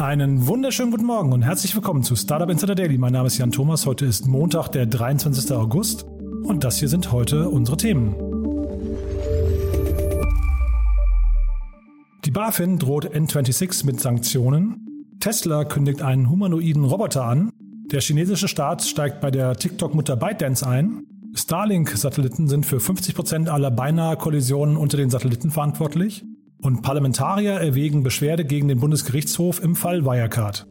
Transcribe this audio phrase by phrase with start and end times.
[0.00, 2.96] Einen wunderschönen guten Morgen und herzlich willkommen zu Startup Insider Daily.
[2.96, 3.84] Mein Name ist Jan Thomas.
[3.84, 5.52] Heute ist Montag, der 23.
[5.52, 6.06] August
[6.42, 8.14] und das hier sind heute unsere Themen.
[12.24, 15.04] Die BaFin droht N26 mit Sanktionen.
[15.20, 17.50] Tesla kündigt einen humanoiden Roboter an.
[17.92, 21.02] Der chinesische Staat steigt bei der TikTok-Mutter ByteDance ein.
[21.34, 26.24] Starlink-Satelliten sind für 50% aller beinahe Kollisionen unter den Satelliten verantwortlich.
[26.62, 30.66] Und Parlamentarier erwägen Beschwerde gegen den Bundesgerichtshof im Fall Wirecard.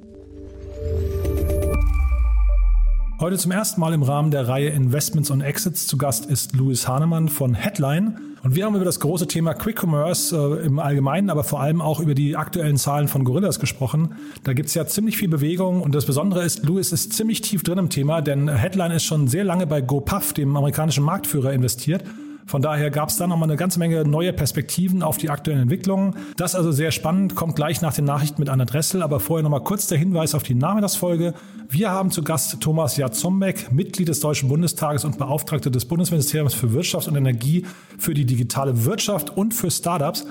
[3.20, 6.88] Heute zum ersten Mal im Rahmen der Reihe Investments und Exits zu Gast ist Louis
[6.88, 8.18] Hahnemann von Headline.
[8.44, 11.82] Und wir haben über das große Thema Quick Commerce äh, im Allgemeinen, aber vor allem
[11.82, 14.16] auch über die aktuellen Zahlen von Gorillas gesprochen.
[14.44, 17.64] Da gibt es ja ziemlich viel Bewegung und das Besondere ist, Louis ist ziemlich tief
[17.64, 22.04] drin im Thema, denn Headline ist schon sehr lange bei GoPuff, dem amerikanischen Marktführer, investiert
[22.50, 26.16] von daher gab es da nochmal eine ganze Menge neue Perspektiven auf die aktuellen Entwicklungen.
[26.36, 29.62] Das also sehr spannend, kommt gleich nach den Nachrichten mit Anna Dressel, aber vorher nochmal
[29.62, 31.36] kurz der Hinweis auf die Nachmittagsfolge.
[31.70, 36.74] Wir haben zu Gast Thomas Jatzombeck, Mitglied des Deutschen Bundestages und Beauftragter des Bundesministeriums für
[36.74, 37.68] Wirtschaft und Energie
[38.00, 40.26] für die digitale Wirtschaft und für Startups.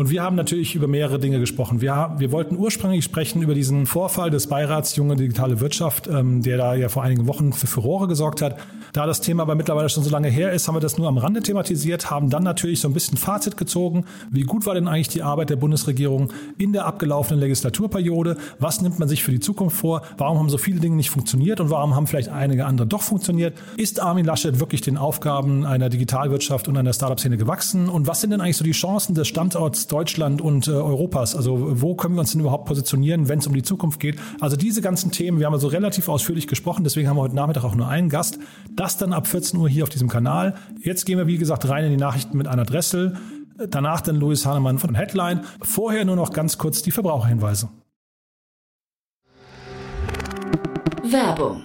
[0.00, 1.82] Und wir haben natürlich über mehrere Dinge gesprochen.
[1.82, 6.56] Wir, wir wollten ursprünglich sprechen über diesen Vorfall des Beirats Junge Digitale Wirtschaft, ähm, der
[6.56, 8.56] da ja vor einigen Wochen für Furore gesorgt hat.
[8.94, 11.18] Da das Thema aber mittlerweile schon so lange her ist, haben wir das nur am
[11.18, 14.06] Rande thematisiert, haben dann natürlich so ein bisschen Fazit gezogen.
[14.30, 18.38] Wie gut war denn eigentlich die Arbeit der Bundesregierung in der abgelaufenen Legislaturperiode?
[18.58, 20.00] Was nimmt man sich für die Zukunft vor?
[20.16, 23.52] Warum haben so viele Dinge nicht funktioniert und warum haben vielleicht einige andere doch funktioniert?
[23.76, 27.90] Ist Armin Laschet wirklich den Aufgaben einer Digitalwirtschaft und einer Startup-Szene gewachsen?
[27.90, 31.34] Und was sind denn eigentlich so die Chancen des Standorts Deutschland und äh, Europas?
[31.34, 34.16] Also wo können wir uns denn überhaupt positionieren, wenn es um die Zukunft geht?
[34.40, 37.64] Also diese ganzen Themen, wir haben also relativ ausführlich gesprochen, deswegen haben wir heute Nachmittag
[37.64, 38.38] auch nur einen Gast.
[38.74, 40.54] Das dann ab 14 Uhr hier auf diesem Kanal.
[40.82, 43.16] Jetzt gehen wir, wie gesagt, rein in die Nachrichten mit Anna Dressel.
[43.68, 45.42] Danach dann Louis Hahnemann von Headline.
[45.60, 47.68] Vorher nur noch ganz kurz die Verbraucherhinweise.
[51.02, 51.64] Werbung.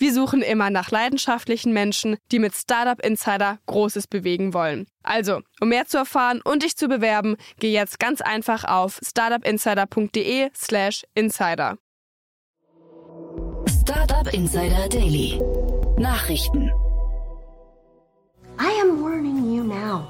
[0.00, 4.86] Wir suchen immer nach leidenschaftlichen Menschen, die mit Startup Insider Großes bewegen wollen.
[5.02, 11.04] Also, um mehr zu erfahren und dich zu bewerben, geh jetzt ganz einfach auf startupinsider.de/slash
[11.14, 11.76] insider.
[13.68, 15.38] Startup Insider Daily.
[15.98, 16.70] Nachrichten.
[18.58, 20.06] I am warning you now.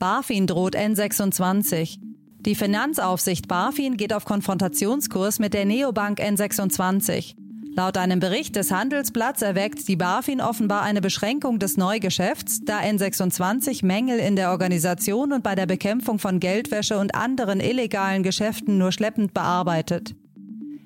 [0.00, 1.98] BaFin droht N26.
[2.40, 7.37] Die Finanzaufsicht BaFin geht auf Konfrontationskurs mit der Neobank N26.
[7.78, 13.86] Laut einem Bericht des Handelsblatts erweckt die BaFin offenbar eine Beschränkung des Neugeschäfts, da N26
[13.86, 18.90] Mängel in der Organisation und bei der Bekämpfung von Geldwäsche und anderen illegalen Geschäften nur
[18.90, 20.16] schleppend bearbeitet.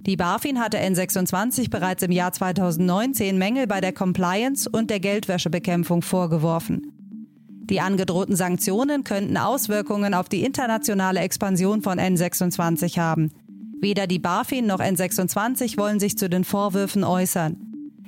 [0.03, 6.03] Die BaFin hatte N26 bereits im Jahr 2019 Mängel bei der Compliance und der Geldwäschebekämpfung
[6.03, 6.92] vorgeworfen.
[7.48, 13.30] Die angedrohten Sanktionen könnten Auswirkungen auf die internationale Expansion von N26 haben.
[13.82, 17.56] Weder die BaFin noch N26 wollen sich zu den Vorwürfen äußern.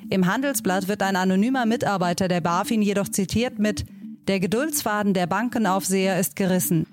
[0.09, 3.85] Im Handelsblatt wird ein anonymer Mitarbeiter der BaFin jedoch zitiert mit
[4.29, 6.87] Der Geduldsfaden der Bankenaufseher ist gerissen.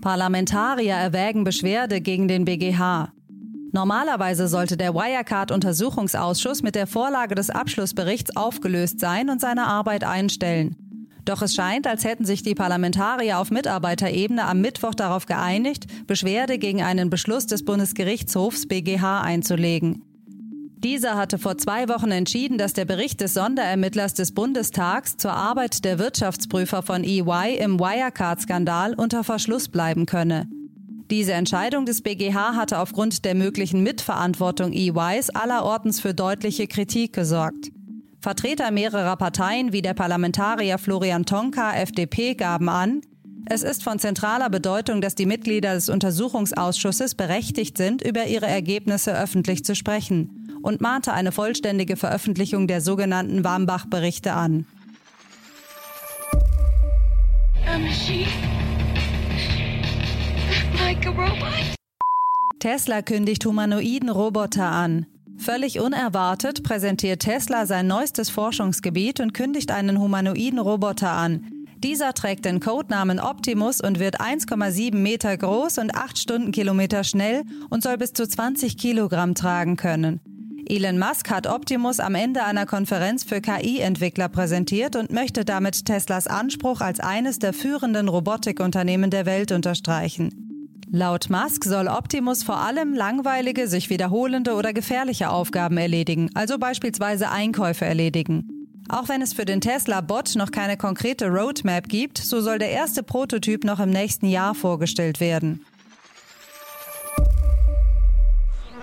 [0.00, 3.12] Parlamentarier erwägen Beschwerde gegen den BGH.
[3.72, 10.81] Normalerweise sollte der Wirecard-Untersuchungsausschuss mit der Vorlage des Abschlussberichts aufgelöst sein und seine Arbeit einstellen.
[11.24, 16.58] Doch es scheint, als hätten sich die Parlamentarier auf Mitarbeiterebene am Mittwoch darauf geeinigt, Beschwerde
[16.58, 20.02] gegen einen Beschluss des Bundesgerichtshofs BGH einzulegen.
[20.82, 25.84] Dieser hatte vor zwei Wochen entschieden, dass der Bericht des Sonderermittlers des Bundestags zur Arbeit
[25.84, 30.48] der Wirtschaftsprüfer von EY im Wirecard-Skandal unter Verschluss bleiben könne.
[31.08, 37.70] Diese Entscheidung des BGH hatte aufgrund der möglichen Mitverantwortung EYs allerortens für deutliche Kritik gesorgt.
[38.22, 43.02] Vertreter mehrerer Parteien wie der Parlamentarier Florian Tonka, FDP, gaben an,
[43.46, 49.12] es ist von zentraler Bedeutung, dass die Mitglieder des Untersuchungsausschusses berechtigt sind, über ihre Ergebnisse
[49.12, 50.38] öffentlich zu sprechen.
[50.62, 54.64] und mahnte eine vollständige Veröffentlichung der sogenannten Wambach-Berichte an.
[62.60, 65.06] Tesla kündigt humanoiden Roboter an.
[65.38, 71.50] Völlig unerwartet präsentiert Tesla sein neuestes Forschungsgebiet und kündigt einen humanoiden Roboter an.
[71.78, 77.82] Dieser trägt den Codenamen Optimus und wird 1,7 Meter groß und 8 Stundenkilometer schnell und
[77.82, 80.20] soll bis zu 20 Kilogramm tragen können.
[80.68, 86.28] Elon Musk hat Optimus am Ende einer Konferenz für KI-Entwickler präsentiert und möchte damit Teslas
[86.28, 90.51] Anspruch als eines der führenden Robotikunternehmen der Welt unterstreichen.
[90.94, 97.30] Laut Musk soll Optimus vor allem langweilige, sich wiederholende oder gefährliche Aufgaben erledigen, also beispielsweise
[97.30, 98.68] Einkäufe erledigen.
[98.90, 103.02] Auch wenn es für den Tesla-Bot noch keine konkrete Roadmap gibt, so soll der erste
[103.02, 105.64] Prototyp noch im nächsten Jahr vorgestellt werden.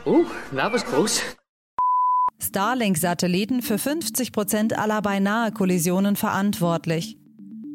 [0.06, 0.26] Oh,
[0.56, 1.22] that was close.
[2.40, 7.18] Starlink-Satelliten für 50 Prozent aller Beinahe-Kollisionen verantwortlich.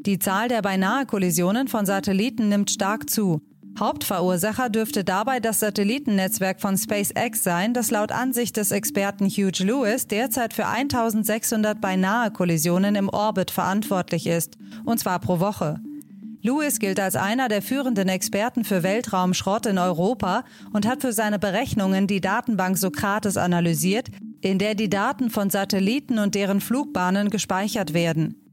[0.07, 3.41] Die Zahl der Beinahe-Kollisionen von Satelliten nimmt stark zu.
[3.79, 10.07] Hauptverursacher dürfte dabei das Satellitennetzwerk von SpaceX sein, das laut Ansicht des Experten Hugh Lewis
[10.07, 15.81] derzeit für 1600 beinahe Kollisionen im Orbit verantwortlich ist, und zwar pro Woche.
[16.41, 21.41] Lewis gilt als einer der führenden Experten für Weltraumschrott in Europa und hat für seine
[21.41, 24.09] Berechnungen die Datenbank Sokrates analysiert,
[24.41, 28.44] in der die Daten von Satelliten und deren Flugbahnen gespeichert werden.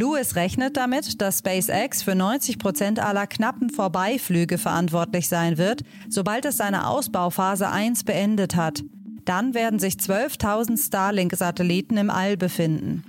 [0.00, 6.46] Lewis rechnet damit, dass SpaceX für 90 Prozent aller knappen Vorbeiflüge verantwortlich sein wird, sobald
[6.46, 8.82] es seine Ausbauphase 1 beendet hat.
[9.26, 13.04] Dann werden sich 12.000 Starlink-Satelliten im All befinden.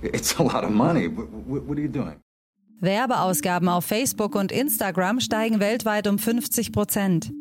[0.00, 1.10] It's a lot of money.
[1.14, 2.16] What, are you doing?
[2.80, 7.32] Werbeausgaben auf Facebook und Instagram steigen weltweit um 50 Prozent.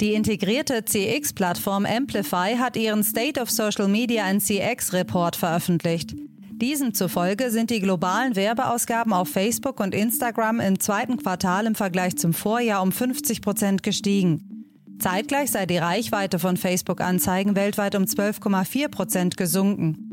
[0.00, 6.14] Die integrierte CX-Plattform Amplify hat ihren State of Social Media and CX Report veröffentlicht.
[6.50, 12.16] Diesem zufolge sind die globalen Werbeausgaben auf Facebook und Instagram im zweiten Quartal im Vergleich
[12.16, 14.66] zum Vorjahr um 50 Prozent gestiegen.
[14.98, 20.11] Zeitgleich sei die Reichweite von Facebook-Anzeigen weltweit um 12,4 Prozent gesunken.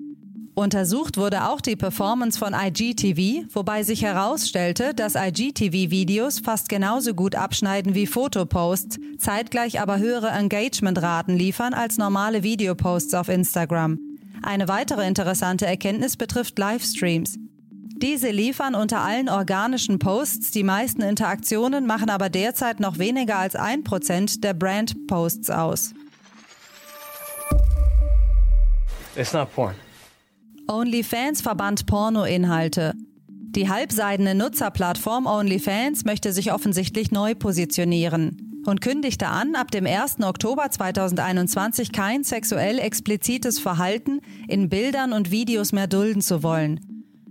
[0.55, 7.35] Untersucht wurde auch die Performance von IGTV, wobei sich herausstellte, dass IGTV-Videos fast genauso gut
[7.35, 13.99] abschneiden wie Fotoposts, zeitgleich aber höhere Engagementraten liefern als normale Videoposts auf Instagram.
[14.41, 17.37] Eine weitere interessante Erkenntnis betrifft Livestreams.
[18.01, 23.55] Diese liefern unter allen organischen Posts die meisten Interaktionen, machen aber derzeit noch weniger als
[23.55, 25.93] ein Prozent der Brand-Posts aus.
[29.15, 29.75] It's not porn.
[30.69, 32.93] OnlyFans verbannt Pornoinhalte.
[33.27, 40.21] Die halbseidene Nutzerplattform OnlyFans möchte sich offensichtlich neu positionieren und kündigte an, ab dem 1.
[40.21, 46.79] Oktober 2021 kein sexuell explizites Verhalten in Bildern und Videos mehr dulden zu wollen.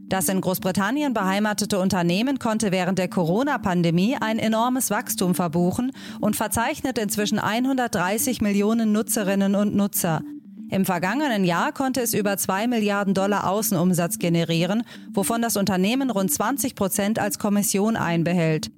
[0.08, 6.98] Das in Großbritannien beheimatete Unternehmen konnte während der Corona-Pandemie ein enormes Wachstum verbuchen und verzeichnet
[6.98, 10.22] inzwischen 130 Millionen Nutzerinnen und Nutzer–
[10.70, 14.82] im vergangenen Jahr konnte es über 2 Milliarden Dollar Außenumsatz generieren,
[15.12, 18.70] wovon das Unternehmen rund 20 Prozent als Kommission einbehält.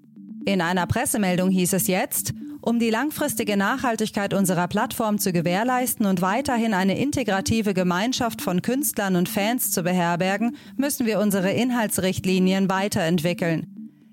[0.44, 2.32] In einer Pressemeldung hieß es jetzt,
[2.62, 9.16] um die langfristige Nachhaltigkeit unserer Plattform zu gewährleisten und weiterhin eine integrative Gemeinschaft von Künstlern
[9.16, 13.66] und Fans zu beherbergen, müssen wir unsere Inhaltsrichtlinien weiterentwickeln.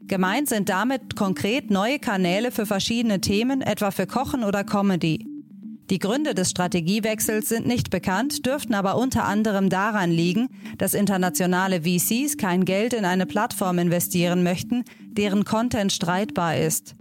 [0.07, 5.36] Gemeint sind damit konkret neue Kanäle für verschiedene Themen, etwa für Kochen oder Comedy.
[5.89, 11.83] Die Gründe des Strategiewechsels sind nicht bekannt, dürften aber unter anderem daran liegen, dass internationale
[11.83, 16.95] VCs kein Geld in eine Plattform investieren möchten, deren Content streitbar ist.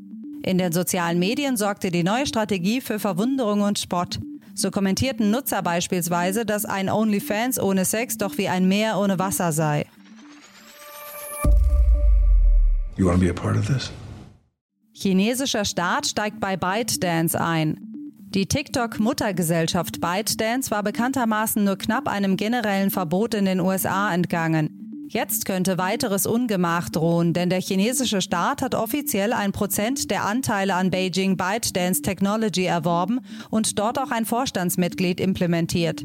[0.44, 4.20] In den sozialen Medien sorgte die neue Strategie für Verwunderung und Spott.
[4.54, 9.50] So kommentierten Nutzer beispielsweise, dass ein OnlyFans ohne Sex doch wie ein Meer ohne Wasser
[9.50, 9.86] sei.
[14.92, 17.85] Chinesischer Staat steigt bei ByteDance ein.
[18.36, 25.08] Die TikTok-Muttergesellschaft ByteDance war bekanntermaßen nur knapp einem generellen Verbot in den USA entgangen.
[25.08, 30.74] Jetzt könnte weiteres Ungemach drohen, denn der chinesische Staat hat offiziell ein Prozent der Anteile
[30.74, 36.04] an Beijing ByteDance Technology erworben und dort auch ein Vorstandsmitglied implementiert.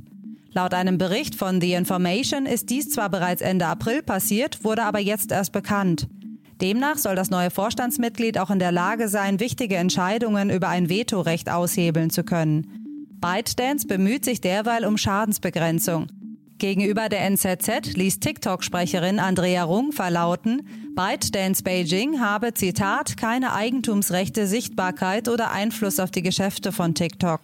[0.54, 5.00] Laut einem Bericht von The Information ist dies zwar bereits Ende April passiert, wurde aber
[5.00, 6.08] jetzt erst bekannt.
[6.62, 11.50] Demnach soll das neue Vorstandsmitglied auch in der Lage sein, wichtige Entscheidungen über ein Vetorecht
[11.50, 13.08] aushebeln zu können.
[13.20, 16.08] ByteDance bemüht sich derweil um Schadensbegrenzung.
[16.60, 25.28] Gegenüber der NZZ ließ TikTok-Sprecherin Andrea Rung verlauten, ByteDance Beijing habe, Zitat, keine Eigentumsrechte, Sichtbarkeit
[25.28, 27.42] oder Einfluss auf die Geschäfte von TikTok.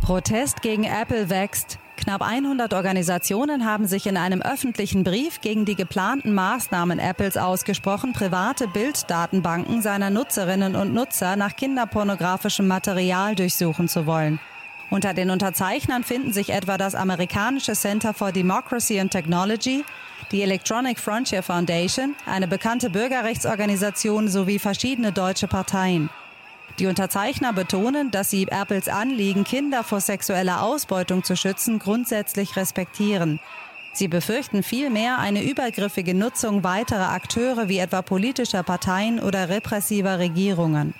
[0.00, 1.78] Protest gegen Apple wächst.
[2.02, 8.12] Knapp 100 Organisationen haben sich in einem öffentlichen Brief gegen die geplanten Maßnahmen Apples ausgesprochen,
[8.12, 14.40] private Bilddatenbanken seiner Nutzerinnen und Nutzer nach kinderpornografischem Material durchsuchen zu wollen.
[14.90, 19.84] Unter den Unterzeichnern finden sich etwa das amerikanische Center for Democracy and Technology,
[20.32, 26.10] die Electronic Frontier Foundation, eine bekannte Bürgerrechtsorganisation sowie verschiedene deutsche Parteien.
[26.78, 33.40] Die Unterzeichner betonen, dass sie Apples Anliegen, Kinder vor sexueller Ausbeutung zu schützen, grundsätzlich respektieren.
[33.94, 40.94] Sie befürchten vielmehr eine übergriffige Nutzung weiterer Akteure wie etwa politischer Parteien oder repressiver Regierungen.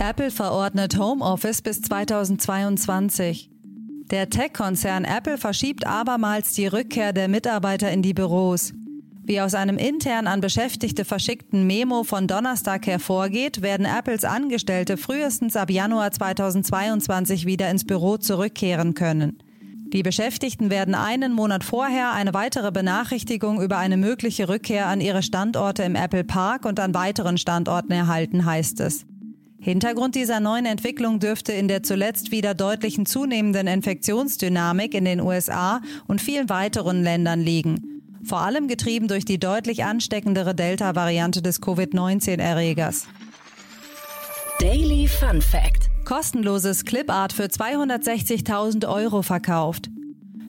[0.00, 3.48] Apple verordnet Homeoffice bis 2022.
[4.10, 8.74] Der Tech-Konzern Apple verschiebt abermals die Rückkehr der Mitarbeiter in die Büros.
[9.24, 15.54] Wie aus einem intern an Beschäftigte verschickten Memo von Donnerstag hervorgeht, werden Apples Angestellte frühestens
[15.54, 19.38] ab Januar 2022 wieder ins Büro zurückkehren können.
[19.92, 25.22] Die Beschäftigten werden einen Monat vorher eine weitere Benachrichtigung über eine mögliche Rückkehr an ihre
[25.22, 29.04] Standorte im Apple Park und an weiteren Standorten erhalten, heißt es.
[29.60, 35.80] Hintergrund dieser neuen Entwicklung dürfte in der zuletzt wieder deutlichen zunehmenden Infektionsdynamik in den USA
[36.08, 37.91] und vielen weiteren Ländern liegen.
[38.24, 43.06] Vor allem getrieben durch die deutlich ansteckendere Delta-Variante des Covid-19-Erregers.
[44.60, 49.90] Daily Fun Fact: Kostenloses Clipart für 260.000 Euro verkauft.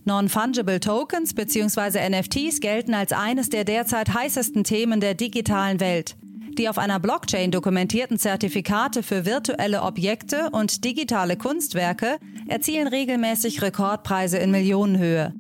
[0.06, 2.10] Non-Fungible Tokens bzw.
[2.10, 6.16] NFTs gelten als eines der derzeit heißesten Themen der digitalen Welt.
[6.58, 14.38] Die auf einer Blockchain dokumentierten Zertifikate für virtuelle Objekte und digitale Kunstwerke erzielen regelmäßig Rekordpreise
[14.38, 15.34] in Millionenhöhe.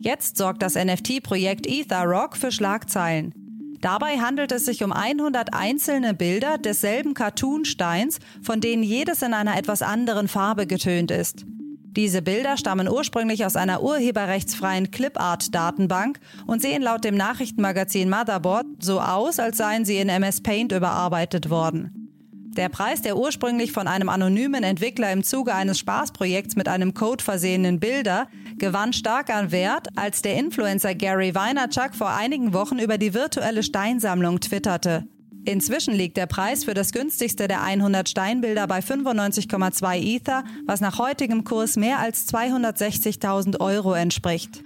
[0.00, 3.34] Jetzt sorgt das NFT-Projekt EtherRock für Schlagzeilen.
[3.80, 9.56] Dabei handelt es sich um 100 einzelne Bilder desselben Cartoon-Steins, von denen jedes in einer
[9.56, 11.44] etwas anderen Farbe getönt ist.
[11.90, 19.00] Diese Bilder stammen ursprünglich aus einer urheberrechtsfreien Clipart-Datenbank und sehen laut dem Nachrichtenmagazin Motherboard so
[19.00, 22.08] aus, als seien sie in MS Paint überarbeitet worden.
[22.58, 27.22] Der Preis der ursprünglich von einem anonymen Entwickler im Zuge eines Spaßprojekts mit einem Code
[27.22, 28.26] versehenen Bilder
[28.58, 33.62] gewann stark an Wert, als der Influencer Gary Vaynerchuk vor einigen Wochen über die virtuelle
[33.62, 35.06] Steinsammlung twitterte.
[35.44, 40.98] Inzwischen liegt der Preis für das günstigste der 100 Steinbilder bei 95,2 Ether, was nach
[40.98, 44.62] heutigem Kurs mehr als 260.000 Euro entspricht.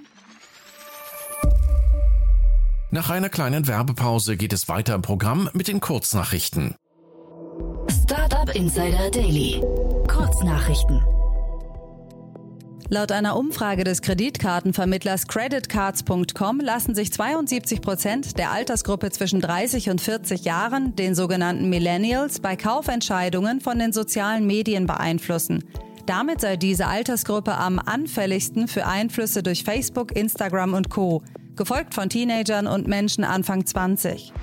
[2.90, 6.75] Nach einer kleinen Werbepause geht es weiter im Programm mit den Kurznachrichten.
[7.88, 9.62] Startup Insider Daily.
[10.08, 11.00] Kurznachrichten.
[12.92, 20.02] Laut einer Umfrage des Kreditkartenvermittlers creditcards.com lassen sich 72 Prozent der Altersgruppe zwischen 30 und
[20.02, 25.64] 40 Jahren, den sogenannten Millennials, bei Kaufentscheidungen von den sozialen Medien beeinflussen.
[26.04, 31.22] Damit sei diese Altersgruppe am anfälligsten für Einflüsse durch Facebook, Instagram und Co.,
[31.56, 34.34] gefolgt von Teenagern und Menschen Anfang 20.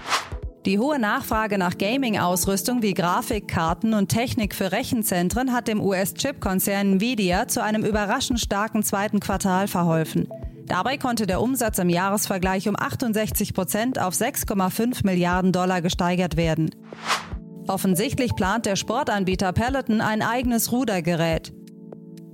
[0.65, 7.47] Die hohe Nachfrage nach Gaming-Ausrüstung wie Grafikkarten und Technik für Rechenzentren hat dem US-Chip-Konzern Nvidia
[7.47, 10.27] zu einem überraschend starken zweiten Quartal verholfen.
[10.65, 16.71] Dabei konnte der Umsatz im Jahresvergleich um 68 Prozent auf 6,5 Milliarden Dollar gesteigert werden.
[17.67, 21.53] Offensichtlich plant der Sportanbieter Peloton ein eigenes Rudergerät.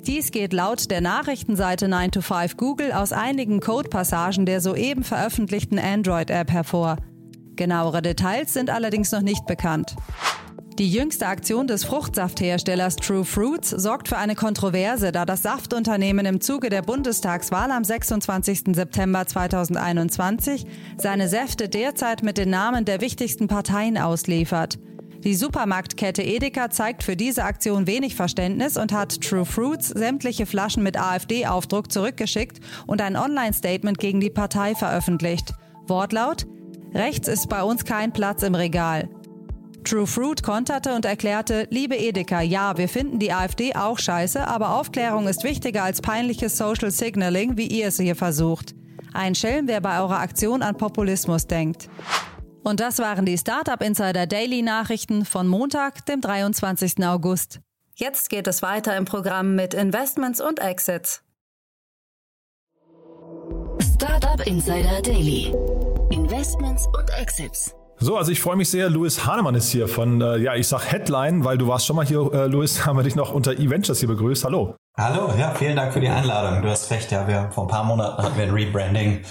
[0.08, 6.98] Dies geht laut der Nachrichtenseite 9to5 Google aus einigen Codepassagen der soeben veröffentlichten Android-App hervor.
[7.56, 9.96] Genauere Details sind allerdings noch nicht bekannt.
[10.78, 16.42] Die jüngste Aktion des Fruchtsaftherstellers True Fruits sorgt für eine Kontroverse, da das Saftunternehmen im
[16.42, 18.76] Zuge der Bundestagswahl am 26.
[18.76, 20.66] September 2021
[20.98, 24.78] seine Säfte derzeit mit den Namen der wichtigsten Parteien ausliefert.
[25.24, 30.84] Die Supermarktkette Edeka zeigt für diese Aktion wenig Verständnis und hat True Fruits sämtliche Flaschen
[30.84, 35.54] mit AfD-Aufdruck zurückgeschickt und ein Online-Statement gegen die Partei veröffentlicht.
[35.88, 36.46] Wortlaut
[36.96, 39.10] Rechts ist bei uns kein Platz im Regal.
[39.84, 44.76] True Fruit konterte und erklärte, liebe Edeka, ja, wir finden die AfD auch scheiße, aber
[44.80, 48.74] Aufklärung ist wichtiger als peinliches Social Signaling, wie ihr es hier versucht.
[49.14, 51.90] Ein Schelm, wer bei eurer Aktion an Populismus denkt.
[52.64, 57.06] Und das waren die Startup Insider Daily Nachrichten von Montag, dem 23.
[57.06, 57.60] August.
[57.94, 61.22] Jetzt geht es weiter im Programm mit Investments und Exits.
[63.82, 65.54] Startup Insider Daily.
[66.12, 67.74] Investments und Exits.
[67.98, 68.90] So, also ich freue mich sehr.
[68.90, 72.06] Louis Hahnemann ist hier von, äh, ja, ich sag Headline, weil du warst schon mal
[72.06, 74.44] hier, äh, Louis, haben wir dich noch unter E-Ventures hier begrüßt.
[74.44, 74.76] Hallo.
[74.98, 76.62] Hallo, ja, vielen Dank für die Einladung.
[76.62, 79.22] Du hast recht, ja, wir vor ein paar Monaten hatten wir ein Rebranding.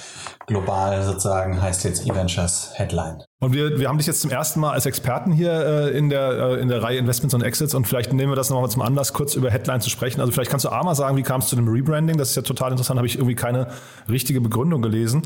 [0.47, 3.23] Global sozusagen heißt jetzt E-Ventures Headline.
[3.41, 6.33] Und wir, wir haben dich jetzt zum ersten Mal als Experten hier äh, in, der,
[6.33, 9.15] äh, in der Reihe Investments und Exits und vielleicht nehmen wir das nochmal zum Anlass,
[9.15, 10.21] kurz über Headline zu sprechen.
[10.21, 12.19] Also vielleicht kannst du A mal sagen, wie kam es zu dem Rebranding?
[12.19, 13.69] Das ist ja total interessant, habe ich irgendwie keine
[14.09, 15.23] richtige Begründung gelesen.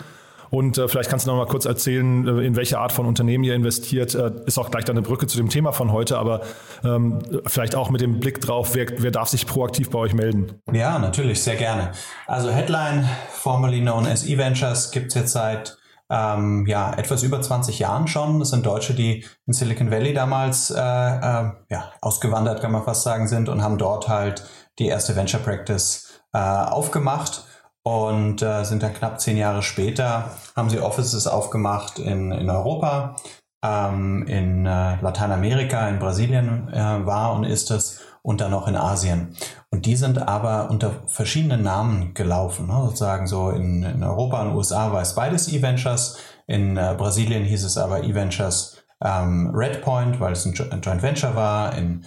[0.50, 3.45] Und äh, vielleicht kannst du noch mal kurz erzählen, äh, in welche Art von Unternehmen
[3.45, 4.14] ihr investiert.
[4.14, 6.40] Äh, ist auch gleich dann eine Brücke zu dem Thema von heute, aber
[6.85, 10.61] ähm, vielleicht auch mit dem Blick drauf, wer, wer darf sich proaktiv bei euch melden?
[10.73, 11.93] Ja, natürlich, sehr gerne.
[12.26, 15.76] Also Headline, formerly known as eVentures, gibt es jetzt seit
[16.11, 18.38] ähm, ja, etwas über 20 Jahren schon.
[18.38, 23.02] Das sind Deutsche, die in Silicon Valley damals äh, äh, ja, ausgewandert, kann man fast
[23.02, 24.45] sagen, sind und haben dort halt
[24.78, 27.45] die erste Venture Practice äh, aufgemacht
[27.88, 33.16] und äh, sind dann knapp zehn Jahre später, haben sie Offices aufgemacht in, in Europa,
[33.64, 38.76] ähm, in äh, Lateinamerika, in Brasilien äh, war und ist es und dann auch in
[38.76, 39.35] Asien.
[39.71, 42.66] Und die sind aber unter verschiedenen Namen gelaufen.
[42.66, 42.75] Ne?
[42.85, 46.18] Sozusagen so in, in Europa und USA war es beides E-Ventures.
[46.47, 51.35] In äh, Brasilien hieß es aber E-Ventures ähm, Redpoint, weil es ein, ein Joint Venture
[51.37, 51.76] war.
[51.76, 52.04] In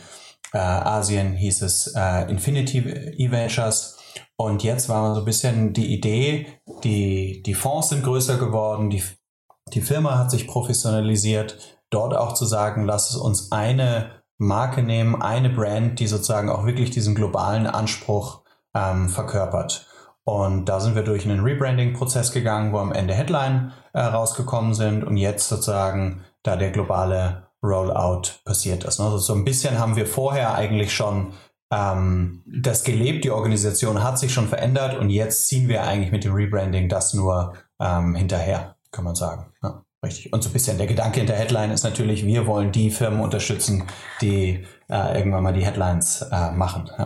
[0.53, 2.79] äh, Asien hieß es äh, Infinity
[3.17, 3.97] E-Ventures.
[4.35, 6.47] Und jetzt war so ein bisschen die Idee,
[6.83, 9.03] die, die Fonds sind größer geworden, die,
[9.73, 15.21] die Firma hat sich professionalisiert, dort auch zu sagen, lass es uns eine Marke nehmen,
[15.21, 18.41] eine Brand, die sozusagen auch wirklich diesen globalen Anspruch
[18.73, 19.87] ähm, verkörpert.
[20.23, 25.03] Und da sind wir durch einen Rebranding-Prozess gegangen, wo am Ende Headline äh, rausgekommen sind
[25.03, 28.99] und jetzt sozusagen da der globale Rollout passiert ist.
[28.99, 31.33] Also so ein bisschen haben wir vorher eigentlich schon
[31.71, 36.23] ähm, das gelebt, die Organisation hat sich schon verändert und jetzt ziehen wir eigentlich mit
[36.23, 39.50] dem Rebranding das nur ähm, hinterher, kann man sagen.
[40.03, 40.33] Richtig.
[40.33, 43.83] Und so ein bisschen der Gedanke hinter Headline ist natürlich, wir wollen die Firmen unterstützen,
[44.19, 46.89] die äh, irgendwann mal die Headlines äh, machen.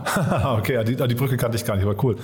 [0.44, 2.16] Okay, die, die Brücke kannte ich gar nicht, aber cool.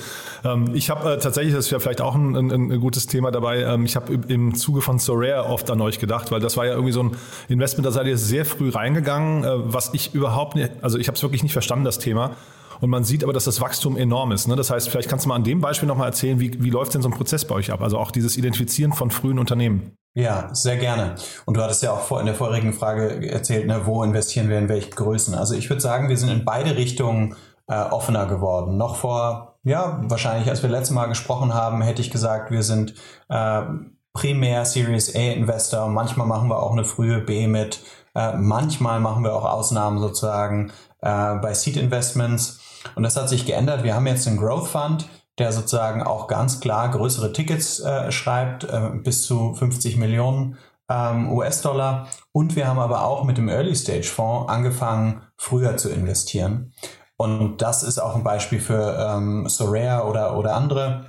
[0.45, 3.63] Ähm, ich habe äh, tatsächlich, das ja vielleicht auch ein, ein, ein gutes Thema dabei,
[3.63, 6.73] ähm, ich habe im Zuge von Sorare oft an euch gedacht, weil das war ja
[6.73, 7.17] irgendwie so ein
[7.49, 11.17] Investment, da seid ihr sehr früh reingegangen, äh, was ich überhaupt nicht, also ich habe
[11.17, 12.37] es wirklich nicht verstanden, das Thema.
[12.81, 14.49] Und man sieht aber, dass das Wachstum enorm ist.
[14.49, 14.57] Ne?
[14.57, 17.03] Das heißt, vielleicht kannst du mal an dem Beispiel nochmal erzählen, wie, wie läuft denn
[17.03, 17.83] so ein Prozess bei euch ab?
[17.83, 19.93] Also auch dieses Identifizieren von frühen Unternehmen.
[20.15, 21.15] Ja, sehr gerne.
[21.47, 24.69] Und du hattest ja auch in der vorigen Frage erzählt, ne, wo investieren wir in
[24.69, 25.35] welche Größen.
[25.35, 27.35] Also ich würde sagen, wir sind in beide Richtungen
[27.67, 28.77] äh, offener geworden.
[28.77, 32.95] Noch vor, ja, wahrscheinlich, als wir letztes Mal gesprochen haben, hätte ich gesagt, wir sind
[33.31, 33.63] äh,
[34.13, 35.89] primär Series A Investor.
[35.89, 37.81] Manchmal machen wir auch eine frühe B mit.
[38.15, 42.61] Äh, manchmal machen wir auch Ausnahmen sozusagen äh, bei Seed Investments.
[42.97, 43.83] Und das hat sich geändert.
[43.85, 45.09] Wir haben jetzt einen Growth Fund,
[45.43, 50.57] der sozusagen auch ganz klar größere Tickets äh, schreibt, äh, bis zu 50 Millionen
[50.89, 52.07] ähm, US-Dollar.
[52.31, 56.73] Und wir haben aber auch mit dem Early Stage Fonds angefangen, früher zu investieren.
[57.17, 61.07] Und das ist auch ein Beispiel für ähm, Soraya oder, oder andere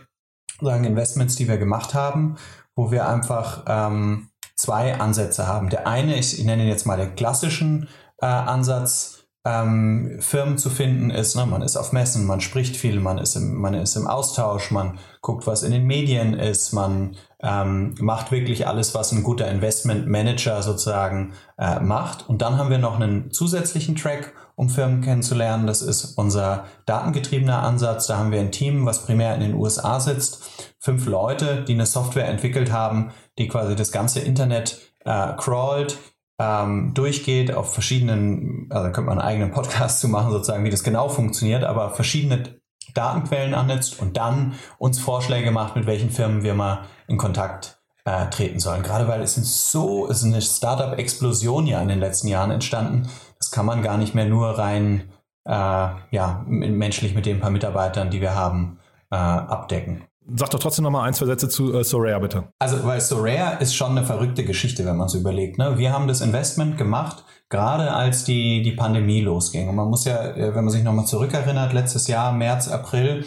[0.59, 2.35] sagen Investments, die wir gemacht haben,
[2.75, 5.69] wo wir einfach ähm, zwei Ansätze haben.
[5.69, 7.87] Der eine ist, ich nenne ihn jetzt mal den klassischen
[8.19, 11.35] äh, Ansatz, ähm, Firmen zu finden ist.
[11.35, 11.45] Ne?
[11.45, 14.99] Man ist auf Messen, man spricht viel, man ist, im, man ist im Austausch, man
[15.21, 20.07] guckt, was in den Medien ist, man ähm, macht wirklich alles, was ein guter Investment
[20.07, 22.29] Manager sozusagen äh, macht.
[22.29, 25.67] Und dann haben wir noch einen zusätzlichen Track, um Firmen kennenzulernen.
[25.67, 28.07] Das ist unser datengetriebener Ansatz.
[28.07, 30.73] Da haben wir ein Team, was primär in den USA sitzt.
[30.79, 35.97] Fünf Leute, die eine Software entwickelt haben, die quasi das ganze Internet äh, crawlt,
[36.39, 40.83] ähm, durchgeht auf verschiedenen, also könnte man einen eigenen Podcast zu machen, sozusagen, wie das
[40.83, 42.59] genau funktioniert, aber verschiedene
[42.93, 48.29] Datenquellen annetzt und dann uns Vorschläge macht, mit welchen Firmen wir mal in Kontakt äh,
[48.29, 48.83] treten sollen.
[48.83, 53.09] Gerade weil es sind so, es ist eine Startup-Explosion ja in den letzten Jahren entstanden.
[53.37, 55.11] Das kann man gar nicht mehr nur rein,
[55.45, 58.79] äh, ja, menschlich mit den paar Mitarbeitern, die wir haben,
[59.11, 60.03] äh, abdecken.
[60.35, 62.45] Sag doch trotzdem noch mal ein, zwei Sätze zu äh, Soraya, bitte.
[62.59, 65.57] Also, weil Soraya ist schon eine verrückte Geschichte, wenn man es überlegt.
[65.57, 65.77] Ne?
[65.77, 69.67] Wir haben das Investment gemacht, gerade als die, die Pandemie losging.
[69.69, 73.25] Und man muss ja, äh, wenn man sich nochmal zurückerinnert, letztes Jahr, März, April,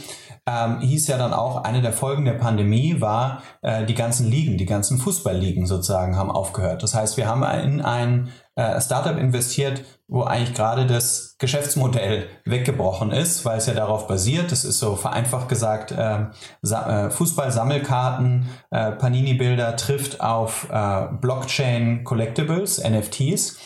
[0.49, 4.57] ähm, hieß ja dann auch, eine der Folgen der Pandemie war, äh, die ganzen Ligen,
[4.57, 6.83] die ganzen Fußballligen sozusagen haben aufgehört.
[6.83, 13.13] Das heißt, wir haben in ein äh, Startup investiert, wo eigentlich gerade das Geschäftsmodell weggebrochen
[13.13, 14.51] ist, weil es ja darauf basiert.
[14.51, 16.27] Das ist so vereinfacht gesagt, äh,
[16.63, 23.59] äh, Fußball-Sammelkarten, äh, Panini-Bilder trifft auf äh, Blockchain-Collectibles, NFTs.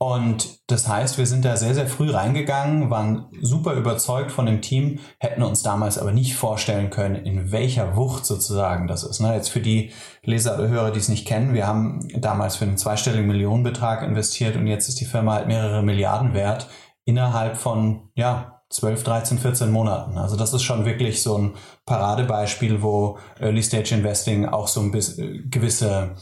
[0.00, 4.62] Und das heißt, wir sind da sehr, sehr früh reingegangen, waren super überzeugt von dem
[4.62, 9.18] Team, hätten uns damals aber nicht vorstellen können, in welcher Wucht sozusagen das ist.
[9.18, 9.34] Ne?
[9.34, 9.90] Jetzt für die
[10.22, 14.54] Leser oder Hörer, die es nicht kennen, wir haben damals für einen zweistelligen Millionenbetrag investiert
[14.54, 16.68] und jetzt ist die Firma halt mehrere Milliarden wert
[17.04, 20.18] innerhalb von, ja, 12, 13, 14 Monaten.
[20.18, 21.54] Also das ist schon wirklich so ein
[21.86, 26.16] Paradebeispiel, wo Early Stage Investing auch so ein bisschen gewisse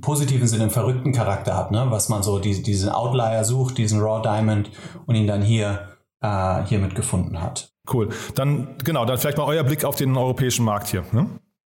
[0.00, 1.86] positiven Sinne einen verrückten Charakter hat, ne?
[1.88, 4.70] was man so die, diesen Outlier sucht, diesen Raw Diamond
[5.06, 5.88] und ihn dann hier
[6.20, 7.72] äh, hiermit gefunden hat.
[7.92, 8.10] Cool.
[8.34, 11.04] Dann genau, dann vielleicht mal euer Blick auf den europäischen Markt hier.
[11.12, 11.26] Ne?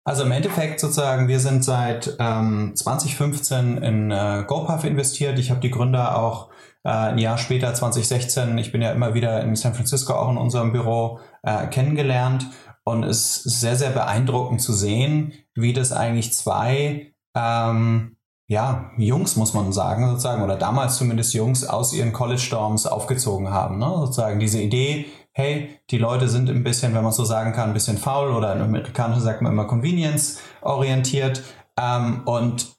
[0.05, 5.39] Also im Endeffekt sozusagen, wir sind seit ähm, 2015 in äh, GoPuff investiert.
[5.39, 6.51] Ich habe die Gründer auch
[6.85, 10.37] äh, ein Jahr später, 2016, ich bin ja immer wieder in San Francisco auch in
[10.37, 12.47] unserem Büro äh, kennengelernt
[12.85, 18.17] und es ist sehr, sehr beeindruckend zu sehen, wie das eigentlich zwei ähm,
[18.47, 23.51] ja, Jungs, muss man sagen, sozusagen, oder damals zumindest Jungs aus ihren College Dorms aufgezogen
[23.51, 23.79] haben.
[23.79, 23.87] Ne?
[23.87, 27.75] Sozusagen diese Idee, hey, die Leute sind ein bisschen, wenn man so sagen kann, ein
[27.75, 31.43] bisschen faul oder im Amerikanischen sagt man immer Convenience orientiert
[31.81, 32.75] ähm, und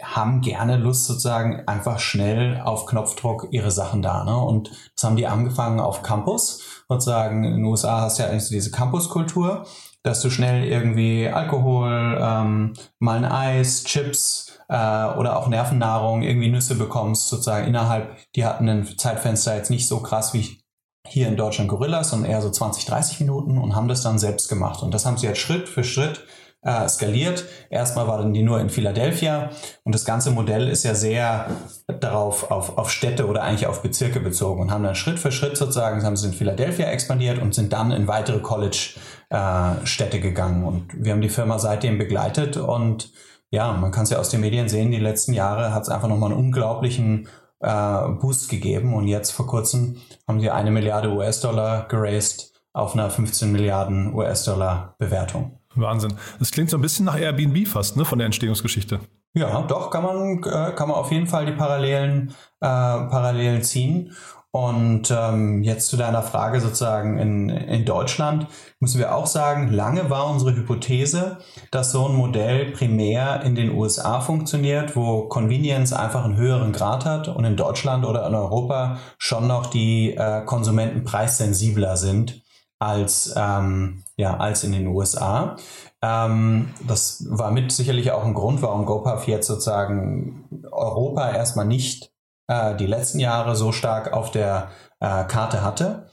[0.00, 4.24] haben gerne Lust sozusagen einfach schnell auf Knopfdruck ihre Sachen da.
[4.24, 4.36] Ne?
[4.36, 6.84] Und das haben die angefangen auf Campus.
[6.88, 9.66] Sozusagen in den USA hast du ja eigentlich diese Campuskultur
[10.08, 16.50] dass du schnell irgendwie Alkohol, ähm, mal ein Eis, Chips äh, oder auch Nervennahrung, irgendwie
[16.50, 20.58] Nüsse bekommst, sozusagen innerhalb, die hatten ein Zeitfenster jetzt nicht so krass wie
[21.06, 24.48] hier in Deutschland Gorillas, sondern eher so 20, 30 Minuten und haben das dann selbst
[24.48, 24.82] gemacht.
[24.82, 26.24] Und das haben sie jetzt Schritt für Schritt
[26.62, 27.44] äh, skaliert.
[27.70, 29.50] Erstmal waren die nur in Philadelphia
[29.84, 31.46] und das ganze Modell ist ja sehr
[31.86, 35.56] darauf auf, auf Städte oder eigentlich auf Bezirke bezogen und haben dann Schritt für Schritt
[35.56, 40.64] sozusagen, haben sie in Philadelphia expandiert und sind dann in weitere College-Städte äh, gegangen.
[40.64, 43.12] Und wir haben die Firma seitdem begleitet und
[43.50, 46.08] ja, man kann es ja aus den Medien sehen, die letzten Jahre hat es einfach
[46.08, 47.28] nochmal einen unglaublichen
[47.60, 53.10] äh, Boost gegeben und jetzt vor kurzem haben sie eine Milliarde US-Dollar geraced auf einer
[53.10, 55.58] 15 Milliarden US-Dollar Bewertung.
[55.74, 56.14] Wahnsinn.
[56.38, 59.00] Das klingt so ein bisschen nach Airbnb fast, ne, von der Entstehungsgeschichte.
[59.34, 64.12] Ja, doch, kann man, äh, kann man auf jeden Fall die Parallelen, äh, Parallelen ziehen.
[64.50, 68.46] Und ähm, jetzt zu deiner Frage sozusagen in, in Deutschland
[68.80, 71.38] müssen wir auch sagen, lange war unsere Hypothese,
[71.70, 77.04] dass so ein Modell primär in den USA funktioniert, wo Convenience einfach einen höheren Grad
[77.04, 82.42] hat und in Deutschland oder in Europa schon noch die äh, Konsumenten preissensibler sind
[82.78, 85.56] als, ähm, ja, als in den USA.
[86.02, 92.12] Ähm, das war mit sicherlich auch ein Grund, warum GoPuff jetzt sozusagen Europa erstmal nicht
[92.46, 94.68] äh, die letzten Jahre so stark auf der
[95.00, 96.08] äh, Karte hatte.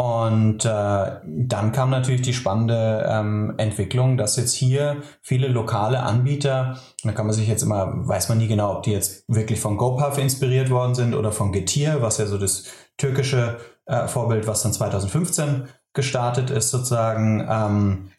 [0.00, 0.68] Und äh,
[1.24, 7.26] dann kam natürlich die spannende ähm, Entwicklung, dass jetzt hier viele lokale Anbieter, da kann
[7.26, 10.70] man sich jetzt immer, weiß man nie genau, ob die jetzt wirklich von GoPuff inspiriert
[10.70, 15.66] worden sind oder von Getir, was ja so das türkische äh, Vorbild, was dann 2015
[15.94, 18.10] gestartet ist, sozusagen ähm,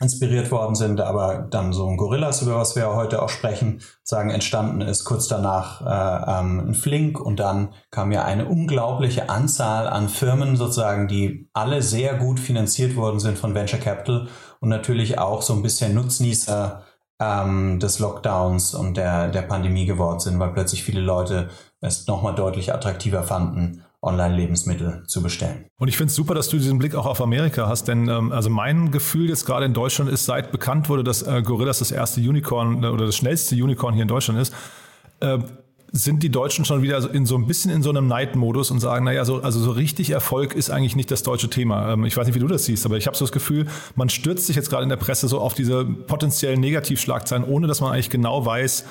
[0.00, 4.30] inspiriert worden sind, aber dann so ein Gorillas, über was wir heute auch sprechen, sagen,
[4.30, 9.88] entstanden ist kurz danach äh, ähm, ein Flink und dann kam ja eine unglaubliche Anzahl
[9.88, 14.28] an Firmen sozusagen, die alle sehr gut finanziert worden sind von Venture Capital
[14.60, 16.82] und natürlich auch so ein bisschen Nutznießer
[17.20, 21.48] ähm, des Lockdowns und der, der Pandemie geworden sind, weil plötzlich viele Leute
[21.80, 25.66] es nochmal deutlich attraktiver fanden, Online-Lebensmittel zu bestellen.
[25.76, 28.30] Und ich finde es super, dass du diesen Blick auch auf Amerika hast, denn ähm,
[28.30, 31.90] also mein Gefühl jetzt gerade in Deutschland ist, seit bekannt wurde, dass äh, Gorillas das
[31.90, 34.54] erste Unicorn äh, oder das schnellste Unicorn hier in Deutschland ist,
[35.20, 35.38] äh,
[35.90, 39.06] sind die Deutschen schon wieder in so ein bisschen in so einem Neidmodus und sagen,
[39.06, 41.94] naja, so, also so richtig Erfolg ist eigentlich nicht das deutsche Thema.
[41.94, 44.10] Ähm, ich weiß nicht, wie du das siehst, aber ich habe so das Gefühl, man
[44.10, 47.92] stürzt sich jetzt gerade in der Presse so auf diese potenziellen Negativschlagzeilen, ohne dass man
[47.92, 48.84] eigentlich genau weiß,